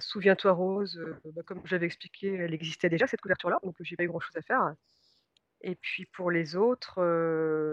Souviens-toi 0.00 0.52
Rose, 0.52 1.00
bah, 1.34 1.42
comme 1.44 1.60
j'avais 1.64 1.86
expliqué, 1.86 2.34
elle 2.34 2.54
existait 2.54 2.88
déjà 2.88 3.06
cette 3.06 3.20
couverture-là, 3.20 3.58
donc 3.62 3.76
j'ai 3.80 3.96
pas 3.96 4.04
eu 4.04 4.08
grand 4.08 4.20
chose 4.20 4.36
à 4.36 4.42
faire 4.42 4.74
et 5.60 5.74
puis 5.74 6.06
pour 6.06 6.30
les 6.30 6.56
autres, 6.56 7.02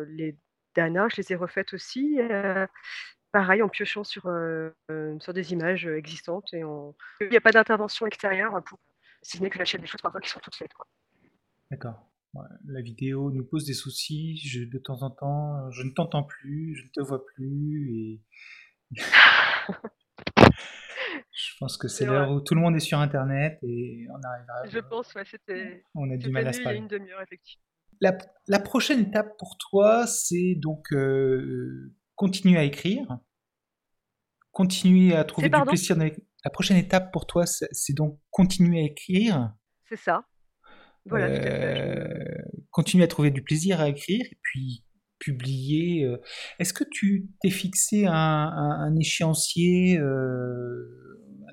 les 0.10 0.38
Dana, 0.76 1.08
je 1.10 1.17
les 1.17 1.32
ai 1.32 1.36
refaites 1.36 1.74
aussi, 1.74 2.17
pareil 3.32 3.62
en 3.62 3.69
piochant 3.69 4.04
sur, 4.04 4.24
sur 5.19 5.34
des 5.34 5.54
images, 5.54 5.86
existantes 5.86 6.54
et 6.54 6.62
il 7.21 7.34
y 7.34 7.38
a 7.38 7.41
pas 7.41 7.52
d'intervention 7.52 8.06
extérieure 8.06 8.62
pour 8.65 8.80
si 9.21 9.38
ce 9.38 9.43
n'est 9.43 9.50
que 9.50 9.58
j'achète 9.58 9.82
des 9.82 9.88
choses 9.88 10.02
parfois 10.02 10.21
qui 10.21 10.30
sont 10.30 10.39
toutes 10.39 10.56
faites. 10.56 10.71
D'accord. 11.71 12.12
La 12.65 12.82
vidéo 12.82 13.32
nous 13.32 13.45
pose 13.45 13.65
des 13.65 13.74
soucis, 13.74 14.38
je 14.38 14.65
de 14.65 14.78
temps 14.78 15.04
en 15.04 15.10
temps, 15.10 15.71
je 15.71 15.84
ne 15.84 15.91
t'entends 15.91 16.24
plus, 16.24 16.76
je 16.76 16.84
ne 16.84 16.89
te 16.89 17.02
vois 17.02 17.26
plus 17.26 17.95
et 17.95 18.21
je 21.32 21.54
pense 21.60 21.78
que 21.78 21.88
c'est 21.88 22.06
l'heure 22.06 22.32
où 22.32 22.41
tout 22.41 22.56
le 22.56 22.62
monde 22.62 22.75
est 22.75 22.80
sur 22.80 22.99
internet 22.99 23.60
et 23.63 24.06
on 24.10 24.15
arrive 24.28 24.45
à 24.49 24.67
Je 24.67 24.80
pense, 24.80 25.13
ouais, 25.15 25.25
c'était 25.25 25.84
on 25.95 26.10
a 26.12 26.17
du 26.17 26.30
mal 26.30 26.47
à 26.47 26.54
se 26.54 26.60
il 26.60 26.63
y 26.63 26.67
a 26.67 26.73
parler. 26.73 26.80
une 26.80 26.88
1/2 26.88 27.12
heure 27.12 27.21
effectivement. 27.21 27.62
La 28.47 28.60
prochaine 28.60 28.99
étape 28.99 29.38
pour 29.38 29.58
toi, 29.58 30.06
c'est 30.08 30.56
donc, 30.56 30.91
heu, 30.91 31.93
continuer 32.15 32.58
à 32.58 32.63
écrire 32.63 33.19
continuer 34.51 35.13
à 35.15 35.23
trouver 35.25 35.49
du 35.49 35.62
plaisir 35.63 35.97
dans 35.97 36.06
la 36.45 36.49
prochaine 36.49 36.78
étape 36.78 37.12
pour 37.12 37.25
toi, 37.28 37.45
c'est 37.45 37.93
donc 37.93 38.19
continuer 38.32 38.80
à 38.80 38.84
écrire 38.84 39.54
C'est 39.89 39.97
ça. 39.97 40.25
Voilà, 41.06 41.30
tout 41.30 41.47
à 41.47 41.51
fait, 41.51 41.71
heu, 41.71 42.38
continuer 42.71 43.04
à 43.04 43.08
trouver 43.08 43.32
du 43.32 43.41
plaisir 43.43 43.82
à 43.82 43.89
écrire 43.89 44.25
et 44.32 44.38
puis 44.41 44.84
publier, 45.19 46.04
heu 46.06 46.21
est-ce 46.60 46.73
que 46.73 46.84
tu 46.89 47.30
t'es 47.41 47.49
fixé 47.49 48.06
un 48.06 48.13
un 48.13 48.71
un 48.88 48.95
échéancier, 48.97 49.97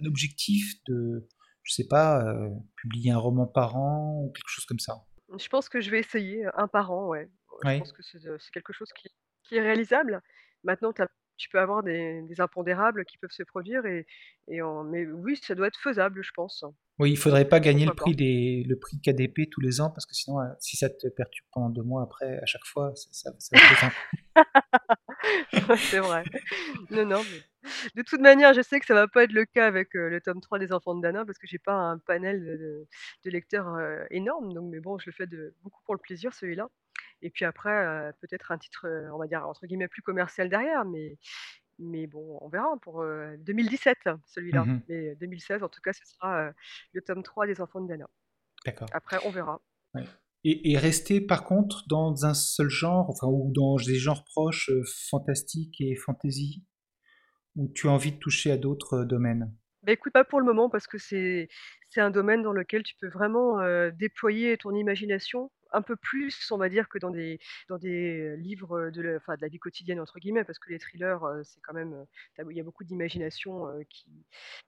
un 0.02 0.06
objectif 0.06 0.74
de 0.86 1.28
je 1.64 1.74
sais 1.74 1.86
pas, 1.86 2.24
heu, 2.24 2.50
publier 2.76 3.12
un 3.12 3.18
roman 3.18 3.46
par 3.46 3.76
an 3.76 4.24
ou 4.24 4.32
quelque 4.32 4.48
chose 4.48 4.64
comme 4.64 4.80
ça? 4.80 5.04
Je 5.38 5.48
pense 5.48 5.68
que 5.68 5.80
je 5.80 5.90
vais 5.90 6.00
essayer, 6.00 6.44
un 6.54 6.68
par 6.68 6.90
an, 6.92 7.08
ouais. 7.08 7.30
Je 7.64 7.68
Oui. 7.68 7.78
pense 7.78 7.92
que 7.92 8.02
c'est 8.02 8.18
c'est 8.20 8.50
quelque 8.52 8.72
chose 8.72 8.92
qui 8.92 9.08
qui 9.44 9.56
est 9.56 9.60
réalisable. 9.60 10.20
Maintenant, 10.64 10.92
tu 11.36 11.48
peux 11.50 11.60
avoir 11.60 11.82
des 11.82 12.22
des 12.22 12.40
impondérables 12.40 13.04
qui 13.04 13.18
peuvent 13.18 13.30
se 13.30 13.42
produire 13.44 13.86
et 13.86 14.06
et 14.48 14.62
en 14.62 14.84
mais 14.84 15.06
oui, 15.06 15.36
ça 15.42 15.54
doit 15.54 15.68
être 15.68 15.78
faisable, 15.80 16.22
je 16.24 16.32
pense. 16.34 16.64
Oui, 16.98 17.10
il 17.12 17.16
faudrait 17.16 17.44
Donc 17.44 17.48
pas 17.48 17.58
gagner 17.60 17.86
le 17.86 17.94
pourquoi 17.94 17.94
prix 17.94 18.14
des 18.14 18.64
le 18.68 18.78
prix 18.78 19.00
KDP 19.00 19.48
tous 19.50 19.60
les 19.60 19.80
ans 19.80 19.90
parce 19.90 20.06
que 20.06 20.14
sinon, 20.14 20.36
si 20.60 20.76
ça 20.76 20.88
te 20.90 21.08
perturbe 21.08 21.46
pendant 21.52 21.70
2 21.70 21.82
mois 21.82 22.02
après, 22.02 22.38
à 22.38 22.46
chaque 22.46 22.64
fois, 22.66 22.92
ça 22.94 23.08
ça 23.12 23.32
ça 23.38 23.56
va 23.56 23.62
être. 23.62 23.96
Ouais, 25.68 25.76
c'est 25.90 26.00
vrai. 26.00 26.26
Non, 26.90 27.06
non, 27.06 27.24
mais 27.24 27.42
de 27.94 28.02
toute 28.02 28.20
manière, 28.20 28.54
je 28.54 28.62
sais 28.62 28.80
que 28.80 28.86
ça 28.86 28.94
va 28.94 29.08
pas 29.08 29.24
être 29.24 29.32
le 29.32 29.44
cas 29.44 29.66
avec, 29.66 29.94
le 29.94 30.20
tome 30.20 30.40
3 30.40 30.58
des 30.58 30.72
Enfants 30.72 30.94
de 30.94 31.02
Dana 31.02 31.24
parce 31.24 31.38
que 31.38 31.46
j'ai 31.46 31.58
pas 31.58 31.74
un 31.74 31.98
panel 31.98 32.86
de 33.24 33.30
lecteurs, 33.30 33.78
énorme 34.10 34.52
donc 34.52 34.70
mais 34.70 34.80
bon, 34.80 34.98
je 34.98 35.06
le 35.06 35.12
fais 35.12 35.26
de 35.26 35.54
beaucoup 35.62 35.80
pour 35.84 35.94
le 35.94 36.00
plaisir 36.00 36.32
celui-là 36.34 36.68
et 37.22 37.30
puis 37.30 37.44
après, 37.44 38.12
peut-être 38.20 38.52
un 38.52 38.58
titre, 38.58 38.86
on 39.12 39.18
va 39.18 39.26
dire 39.26 39.46
entre 39.46 39.66
guillemets 39.66 39.88
«plus 39.88 40.02
commercial» 40.02 40.48
derrière 40.48 40.84
mais 40.84 41.18
mais 41.78 42.06
bon, 42.06 42.38
on 42.40 42.48
verra 42.48 42.76
pour, 42.82 43.02
heu, 43.02 43.36
2017 43.38 43.98
celui-là, 44.26 44.64
Mmh 44.64 44.82
mais 44.88 45.14
2016 45.16 45.62
en 45.62 45.68
tout 45.68 45.80
cas, 45.80 45.92
ce 45.92 46.04
sera, 46.04 46.52
le 46.92 47.00
tome 47.00 47.22
3 47.22 47.46
des 47.46 47.60
Enfants 47.60 47.80
de 47.80 47.88
Dana. 47.88 48.08
D'accord. 48.64 48.88
Après 48.92 49.18
on 49.24 49.30
verra. 49.30 49.60
Ouais. 49.94 50.04
Et, 50.44 50.72
et 50.72 50.78
rester 50.78 51.20
par 51.20 51.44
contre 51.44 51.84
dans 51.88 52.26
un 52.26 52.34
seul 52.34 52.68
genre, 52.68 53.08
enfin, 53.08 53.26
ou 53.28 53.52
dans 53.54 53.76
des 53.76 53.96
genres 53.96 54.24
proches, 54.24 54.70
fantastique 55.10 55.80
et 55.80 55.94
fantasy, 55.96 56.64
ou 57.56 57.68
tu 57.74 57.88
as 57.88 57.90
envie 57.90 58.12
de 58.12 58.18
toucher 58.18 58.52
à 58.52 58.56
d'autres 58.56 58.98
euh, 59.00 59.04
domaines? 59.04 59.52
Bah, 59.82 59.92
écoute, 59.92 60.12
pas 60.12 60.24
pour 60.24 60.38
le 60.38 60.46
moment 60.46 60.70
parce 60.70 60.86
que 60.86 60.96
c'est 60.98 61.48
un 61.96 62.10
domaine 62.10 62.42
dans 62.42 62.52
lequel 62.52 62.84
tu 62.84 62.94
peux 63.00 63.08
vraiment, 63.08 63.60
heu, 63.60 63.90
déployer 63.92 64.56
ton 64.56 64.74
imagination 64.74 65.50
un 65.74 65.82
peu 65.82 65.96
plus, 65.96 66.52
on 66.52 66.58
va 66.58 66.68
dire, 66.68 66.88
que 66.88 66.98
dans 66.98 67.10
des 67.10 67.40
dans 67.68 67.78
des, 67.78 68.36
livres, 68.36 68.90
de 68.90 69.18
la 69.40 69.48
vie 69.48 69.58
quotidienne 69.58 70.00
entre 70.00 70.18
guillemets 70.18 70.44
parce 70.44 70.58
que 70.58 70.70
les 70.70 70.78
thrillers, 70.78 71.24
heu, 71.24 71.42
c'est 71.44 71.60
quand 71.62 71.72
même, 71.72 72.04
il 72.50 72.56
y 72.56 72.60
a 72.60 72.62
beaucoup 72.62 72.84
d'imagination, 72.84 73.66
qui 73.88 74.06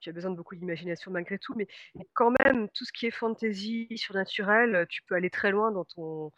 tu 0.00 0.08
as 0.08 0.12
besoin 0.12 0.30
de 0.30 0.36
beaucoup 0.36 0.56
d'imagination 0.56 1.10
malgré 1.12 1.38
tout, 1.38 1.54
mais 1.56 1.68
mais 1.94 2.08
quand 2.14 2.32
même 2.44 2.68
tout 2.70 2.84
ce 2.84 2.92
qui 2.92 3.06
est 3.06 3.10
fantasy, 3.10 3.86
surnaturel, 3.96 4.86
tu 4.88 5.02
peux 5.06 5.14
aller 5.14 5.30
très 5.30 5.50
loin 5.50 5.70
dans 5.70 5.84
ton 5.84 6.32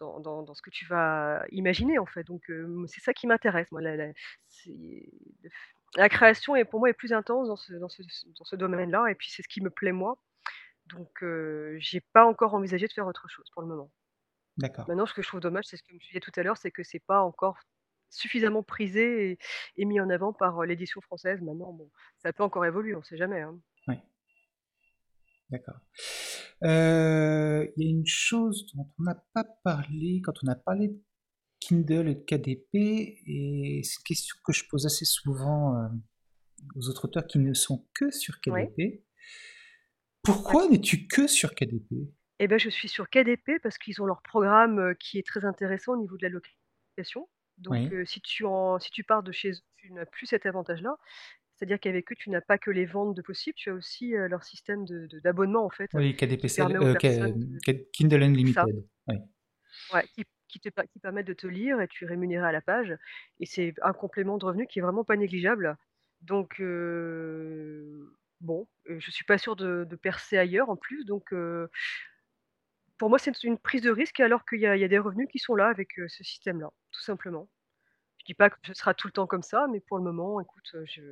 dans 0.00 0.20
dans 0.20 0.42
dans 0.42 0.54
ce 0.54 0.62
que 0.62 0.70
tu 0.70 0.86
vas 0.86 1.44
imaginer, 1.52 1.98
en 2.00 2.06
fait, 2.06 2.24
donc 2.24 2.50
heu, 2.50 2.68
c'est 2.88 3.00
ça 3.02 3.14
qui 3.14 3.26
m'intéresse, 3.28 3.70
moi, 3.72 3.82
la 3.82 3.96
la 5.96 6.08
création 6.08 6.56
est 6.56 6.64
pour 6.64 6.80
moi 6.80 6.90
est 6.90 6.94
plus 6.94 7.12
intense 7.12 7.48
dans 7.48 7.56
ce 7.56 7.72
dans 7.74 7.88
ce 7.88 8.02
dans 8.38 8.44
ce 8.44 8.56
domaine-là 8.56 9.06
et 9.10 9.14
puis 9.14 9.30
c'est 9.30 9.42
ce 9.42 9.48
qui 9.48 9.60
me 9.62 9.70
plaît 9.70 9.92
moi, 9.92 10.18
donc 10.86 11.22
heu, 11.22 11.76
j'ai 11.80 12.00
pas 12.00 12.26
encore 12.26 12.54
envisagé 12.54 12.86
de 12.88 12.92
faire 12.92 13.06
autre 13.06 13.28
chose 13.28 13.48
pour 13.52 13.62
le 13.62 13.68
moment. 13.68 13.90
D'accord. 14.58 14.86
Maintenant, 14.88 15.06
ce 15.06 15.14
que 15.14 15.22
je 15.22 15.28
trouve 15.28 15.40
dommage, 15.40 15.64
c'est 15.66 15.76
ce 15.78 15.82
que 15.82 15.90
je 15.90 15.94
me 15.96 16.00
disais 16.00 16.20
tout 16.20 16.32
à 16.36 16.42
l'heure, 16.42 16.56
c'est 16.58 16.70
que 16.72 16.82
c'est 16.82 17.00
pas 17.00 17.22
encore 17.22 17.58
suffisamment 18.10 18.62
prisé 18.62 19.32
et 19.32 19.38
et 19.76 19.84
mis 19.86 20.00
en 20.00 20.10
avant 20.10 20.32
par, 20.32 20.62
heu, 20.62 20.66
l'édition 20.66 21.00
française. 21.00 21.40
Maintenant, 21.42 21.72
bon, 21.72 21.90
ça 22.18 22.32
peut 22.32 22.42
encore 22.44 22.66
évoluer, 22.66 22.94
on 22.96 23.02
sait 23.02 23.16
jamais, 23.16 23.40
hein. 23.42 23.58
Oui. 23.88 23.96
D'accord. 25.50 25.80
Euh, 26.64 27.66
Il 27.76 27.84
y 27.84 27.88
a 27.88 27.90
une 27.90 28.06
chose 28.06 28.66
dont 28.74 28.88
on 28.98 29.02
n'a 29.04 29.14
pas 29.34 29.44
parlé 29.64 30.20
quand 30.24 30.34
on 30.42 30.48
a 30.48 30.54
parlé 30.54 30.88
de 30.88 31.02
Kindle 31.60 32.08
et 32.08 32.14
de 32.14 32.24
KDP, 32.24 32.74
et 33.26 33.80
c'est 33.84 33.98
une 33.98 34.04
question 34.04 34.36
que 34.44 34.52
je 34.52 34.64
pose 34.68 34.86
assez 34.86 35.04
souvent 35.04 35.76
euh, 35.76 35.88
aux 36.74 36.88
autres 36.88 37.04
auteurs 37.06 37.26
qui 37.26 37.38
ne 37.38 37.54
sont 37.54 37.86
que 37.94 38.10
sur 38.10 38.40
KDP. 38.40 39.04
Pourquoi 40.22 40.68
n'es-tu 40.68 41.06
que 41.06 41.26
sur 41.26 41.54
KDP 41.54 41.92
Et 42.38 42.48
ben, 42.48 42.58
je 42.58 42.68
suis 42.70 42.88
sur 42.88 43.08
KDP 43.08 43.60
parce 43.62 43.78
qu'ils 43.78 44.00
ont 44.02 44.06
leur 44.06 44.22
programme, 44.22 44.78
heu, 44.78 44.94
qui 44.94 45.18
est 45.18 45.26
très 45.26 45.44
intéressant 45.44 45.92
au 45.92 46.00
niveau 46.00 46.16
de 46.16 46.26
la 46.26 46.28
location. 46.28 47.28
Donc, 47.58 47.90
Oui. 47.92 48.06
si 48.06 48.20
tu 48.22 48.44
en 48.44 48.78
si 48.78 48.90
tu 48.90 49.04
pars 49.04 49.22
de 49.22 49.32
chez 49.32 49.50
eux, 49.50 49.62
tu 49.76 49.92
n'as 49.92 50.06
plus 50.06 50.26
cet 50.26 50.46
avantage-là. 50.46 50.96
C'est-à-dire 51.60 51.78
qu'avec 51.78 52.10
eux, 52.10 52.14
tu 52.18 52.30
n'as 52.30 52.40
pas 52.40 52.56
que 52.56 52.70
les 52.70 52.86
ventes 52.86 53.14
de 53.14 53.20
possibles, 53.20 53.54
tu 53.54 53.68
as 53.68 53.74
aussi, 53.74 54.12
leur 54.12 54.44
système 54.44 54.86
de 54.86 55.06
de 55.08 55.20
d'abonnement 55.20 55.66
en 55.66 55.68
fait, 55.68 55.90
Oui, 55.92 56.16
KDPCL, 56.16 56.74
euh, 56.74 56.94
de 56.94 57.90
Kindle 57.92 58.22
Unlimited. 58.22 58.86
Oui. 59.08 59.16
ouais, 59.92 60.06
qui 60.14 60.24
qui 60.48 60.58
te 60.58 60.70
qui 60.70 60.98
permettent 61.00 61.26
de 61.26 61.34
te 61.34 61.46
lire 61.46 61.82
et 61.82 61.88
tu 61.88 62.06
es 62.06 62.08
rémunéré 62.08 62.46
à 62.46 62.50
la 62.50 62.62
page 62.62 62.96
et 63.40 63.46
c'est 63.46 63.74
un 63.82 63.92
complément 63.92 64.38
de 64.38 64.46
revenu 64.46 64.66
qui 64.66 64.78
est 64.78 64.82
vraiment 64.82 65.04
pas 65.04 65.16
négligeable. 65.16 65.76
Donc, 66.22 66.62
bon, 68.40 68.66
je 68.86 69.10
suis 69.10 69.26
pas 69.26 69.36
sûre 69.36 69.54
de 69.54 69.86
de 69.86 69.96
percer 69.96 70.38
ailleurs 70.38 70.70
en 70.70 70.76
plus 70.76 71.04
donc, 71.04 71.34
Pour 72.96 73.10
moi, 73.10 73.18
c'est 73.18 73.44
une 73.44 73.58
prise 73.58 73.82
de 73.82 73.90
risque 73.90 74.20
alors 74.20 74.46
qu'il 74.46 74.60
y 74.60 74.66
a 74.66 74.76
il 74.76 74.80
y 74.80 74.84
a 74.84 74.88
des 74.88 74.98
revenus 74.98 75.28
qui 75.30 75.38
sont 75.38 75.54
là 75.54 75.68
avec, 75.68 75.90
ce 76.08 76.24
système-là, 76.24 76.70
tout 76.90 77.02
simplement. 77.02 77.50
Dis 78.30 78.34
pas 78.34 78.48
que 78.48 78.56
ce 78.64 78.74
sera 78.74 78.94
tout 78.94 79.08
le 79.08 79.12
temps 79.12 79.26
comme 79.26 79.42
ça, 79.42 79.66
mais 79.72 79.80
pour 79.80 79.98
le 79.98 80.04
moment, 80.04 80.40
écoute, 80.40 80.76
je 80.84 81.02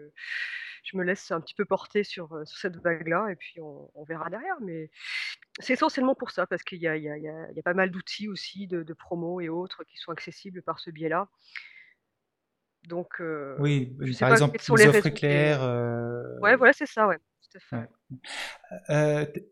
je 0.85 0.96
me 0.96 1.02
laisse 1.02 1.33
un 1.33 1.40
petit 1.40 1.54
peu 1.54 1.64
porter 1.64 2.04
sur, 2.04 2.28
sur 2.46 2.57
cette 2.59 2.76
vague-là 2.76 3.26
et 3.33 3.35
puis 3.35 3.61
on 3.61 3.90
on 3.96 4.04
verra 4.04 4.31
derrière. 4.31 4.54
Mais 4.61 4.88
c'est 5.59 5.72
essentiellement 5.72 6.14
pour 6.14 6.31
ça, 6.31 6.46
parce 6.46 6.62
qu'il 6.62 6.78
y 6.78 6.87
a 6.87 6.96
il 6.96 7.02
y 7.02 7.09
a 7.09 7.16
il 7.16 7.24
y 7.24 7.57
y 7.57 7.59
a 7.59 7.62
pas 7.64 7.74
mal 7.74 7.90
d'outils 7.90 8.28
aussi 8.28 8.68
de 8.68 8.85
de 8.85 8.92
promo 8.94 9.40
et 9.40 9.48
autres 9.48 9.83
qui 9.83 9.96
sont 9.96 10.12
accessibles 10.12 10.62
par 10.62 10.78
ce 10.78 10.90
biais-là. 10.92 11.26
Donc 12.87 13.20
Oui, 13.59 13.96
par 14.20 14.31
exemple, 14.31 14.57
les 14.76 14.85
les 14.85 14.87
offres 14.87 15.07
éclairs. 15.07 15.61
ouais, 16.40 16.52
euh, 16.52 16.57
voilà, 16.57 16.72
c'est 16.72 16.87
ça, 16.87 17.09
ouais, 17.09 17.18
tout 17.18 17.59
à 17.59 17.61
fait, 17.61 17.76
ouais. 17.76 17.88
ouais. 18.12 18.78
Euh, 18.90 19.24
t- 19.26 19.48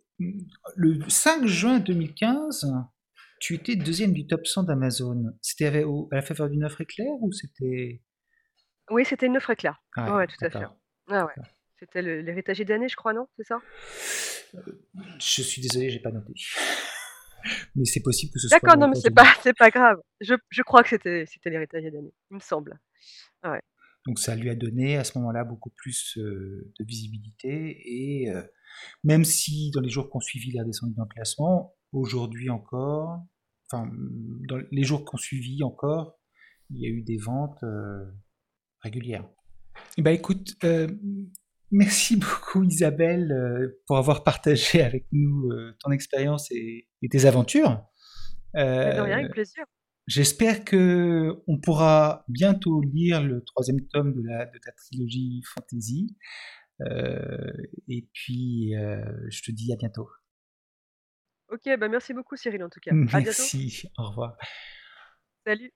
le 0.76 1.00
5 1.08 1.46
juin 1.46 1.80
2015, 1.80 2.72
tu 3.40 3.54
étais 3.54 3.76
deuxième 3.76 4.12
du 4.12 4.26
top 4.26 4.46
100 4.46 4.64
d'Amazon. 4.64 5.24
C'était 5.42 5.66
à 5.66 6.14
la 6.14 6.22
faveur 6.22 6.48
d'une 6.48 6.64
offre 6.64 6.80
éclair 6.80 7.10
ou 7.20 7.32
c'était... 7.32 8.02
Oui, 8.90 9.04
c'était 9.04 9.26
une 9.26 9.36
offre 9.36 9.50
éclair. 9.50 9.82
Ah 9.96 10.04
Ouais, 10.04 10.10
ouais, 10.10 10.16
ouais, 10.18 10.26
tout 10.26 10.44
à 10.44 10.50
fait. 10.50 10.64
Ah 11.08 11.26
ouais. 11.26 11.32
C'était 11.78 12.02
l'héritager 12.02 12.64
d'année, 12.64 12.88
je 12.88 12.96
crois, 12.96 13.12
non? 13.12 13.26
C'est 13.36 13.44
ça? 13.44 13.58
Je 15.18 15.42
suis 15.42 15.60
désolé, 15.60 15.90
j'ai 15.90 16.00
pas 16.00 16.10
noté. 16.10 16.32
Mais 17.74 17.84
c'est 17.84 18.02
possible 18.02 18.32
que 18.32 18.40
ce 18.40 18.48
soit 18.48 18.58
D'accord, 18.58 18.78
non, 18.78 18.88
mais 18.88 18.96
c'est 18.96 19.14
pas 19.14 19.32
pas 19.56 19.70
grave. 19.70 19.98
Je 20.20 20.34
je 20.50 20.62
crois 20.62 20.82
que 20.82 20.88
c'était 20.88 21.26
c'était 21.26 21.48
l'héritage 21.48 21.84
d'année, 21.84 22.12
il 22.30 22.34
me 22.34 22.40
semble. 22.40 22.80
Ah 23.42 23.52
ouais. 23.52 23.62
Donc 24.06 24.18
ça 24.18 24.34
lui 24.34 24.50
a 24.50 24.56
donné 24.56 24.96
à 24.96 25.04
ce 25.04 25.16
moment-là 25.18 25.44
beaucoup 25.44 25.70
plus 25.70 26.18
euh, 26.18 26.72
de 26.78 26.84
visibilité 26.84 27.82
et 27.84 28.30
euh, 28.30 28.42
même 29.04 29.24
si 29.24 29.70
dans 29.72 29.80
les 29.80 29.88
jours 29.88 30.10
qu'on 30.10 30.18
suivi 30.18 30.50
il 30.50 30.58
a 30.58 30.64
descendu 30.64 30.94
dans 30.94 31.04
le 31.04 31.08
classement, 31.14 31.75
aujourd'hui 31.92 32.50
encore, 32.50 33.20
enfin 33.70 33.90
dans 34.48 34.60
les 34.70 34.84
jours 34.84 35.04
qu'on 35.04 35.16
suivi 35.16 35.62
encore, 35.62 36.18
il 36.70 36.80
y 36.80 36.86
a 36.86 36.88
eu 36.88 37.02
des 37.02 37.16
ventes 37.16 37.62
euh, 37.62 38.04
régulières. 38.80 39.28
Eh 39.98 40.02
ben 40.02 40.12
écoute, 40.12 40.56
euh, 40.64 40.88
merci 41.70 42.16
beaucoup 42.16 42.64
Isabelle 42.64 43.32
euh, 43.32 43.80
pour 43.86 43.98
avoir 43.98 44.24
partagé 44.24 44.82
avec 44.82 45.06
nous 45.12 45.50
euh, 45.50 45.76
ton 45.80 45.90
expérience 45.90 46.50
et, 46.50 46.88
et, 47.02 47.08
tes 47.08 47.24
aventures. 47.24 47.82
Mais 48.54 48.96
de 48.96 49.00
rien, 49.00 49.18
avec 49.18 49.32
plaisir. 49.32 49.64
J'espère 50.06 50.64
que 50.64 51.42
on 51.48 51.58
pourra 51.58 52.24
bientôt 52.28 52.80
lire 52.80 53.22
le 53.22 53.42
troisième 53.42 53.80
tome 53.88 54.14
de, 54.14 54.22
la, 54.22 54.46
de 54.46 54.58
ta 54.58 54.70
trilogie 54.72 55.42
fantasy. 55.52 56.16
Euh, 56.82 57.52
et 57.88 58.08
puis, 58.12 58.76
euh, 58.76 59.04
je 59.30 59.42
te 59.42 59.50
dis 59.50 59.72
à 59.72 59.76
bientôt. 59.76 60.08
OK, 61.48 61.68
bah 61.78 61.88
merci 61.88 62.12
beaucoup 62.12 62.36
Cyril 62.36 62.62
en 62.64 62.68
tout 62.68 62.80
cas. 62.80 62.90
À 62.90 62.94
bientôt. 62.94 63.24
Merci, 63.24 63.84
au 63.98 64.08
revoir. 64.08 64.36
Salut. 65.46 65.72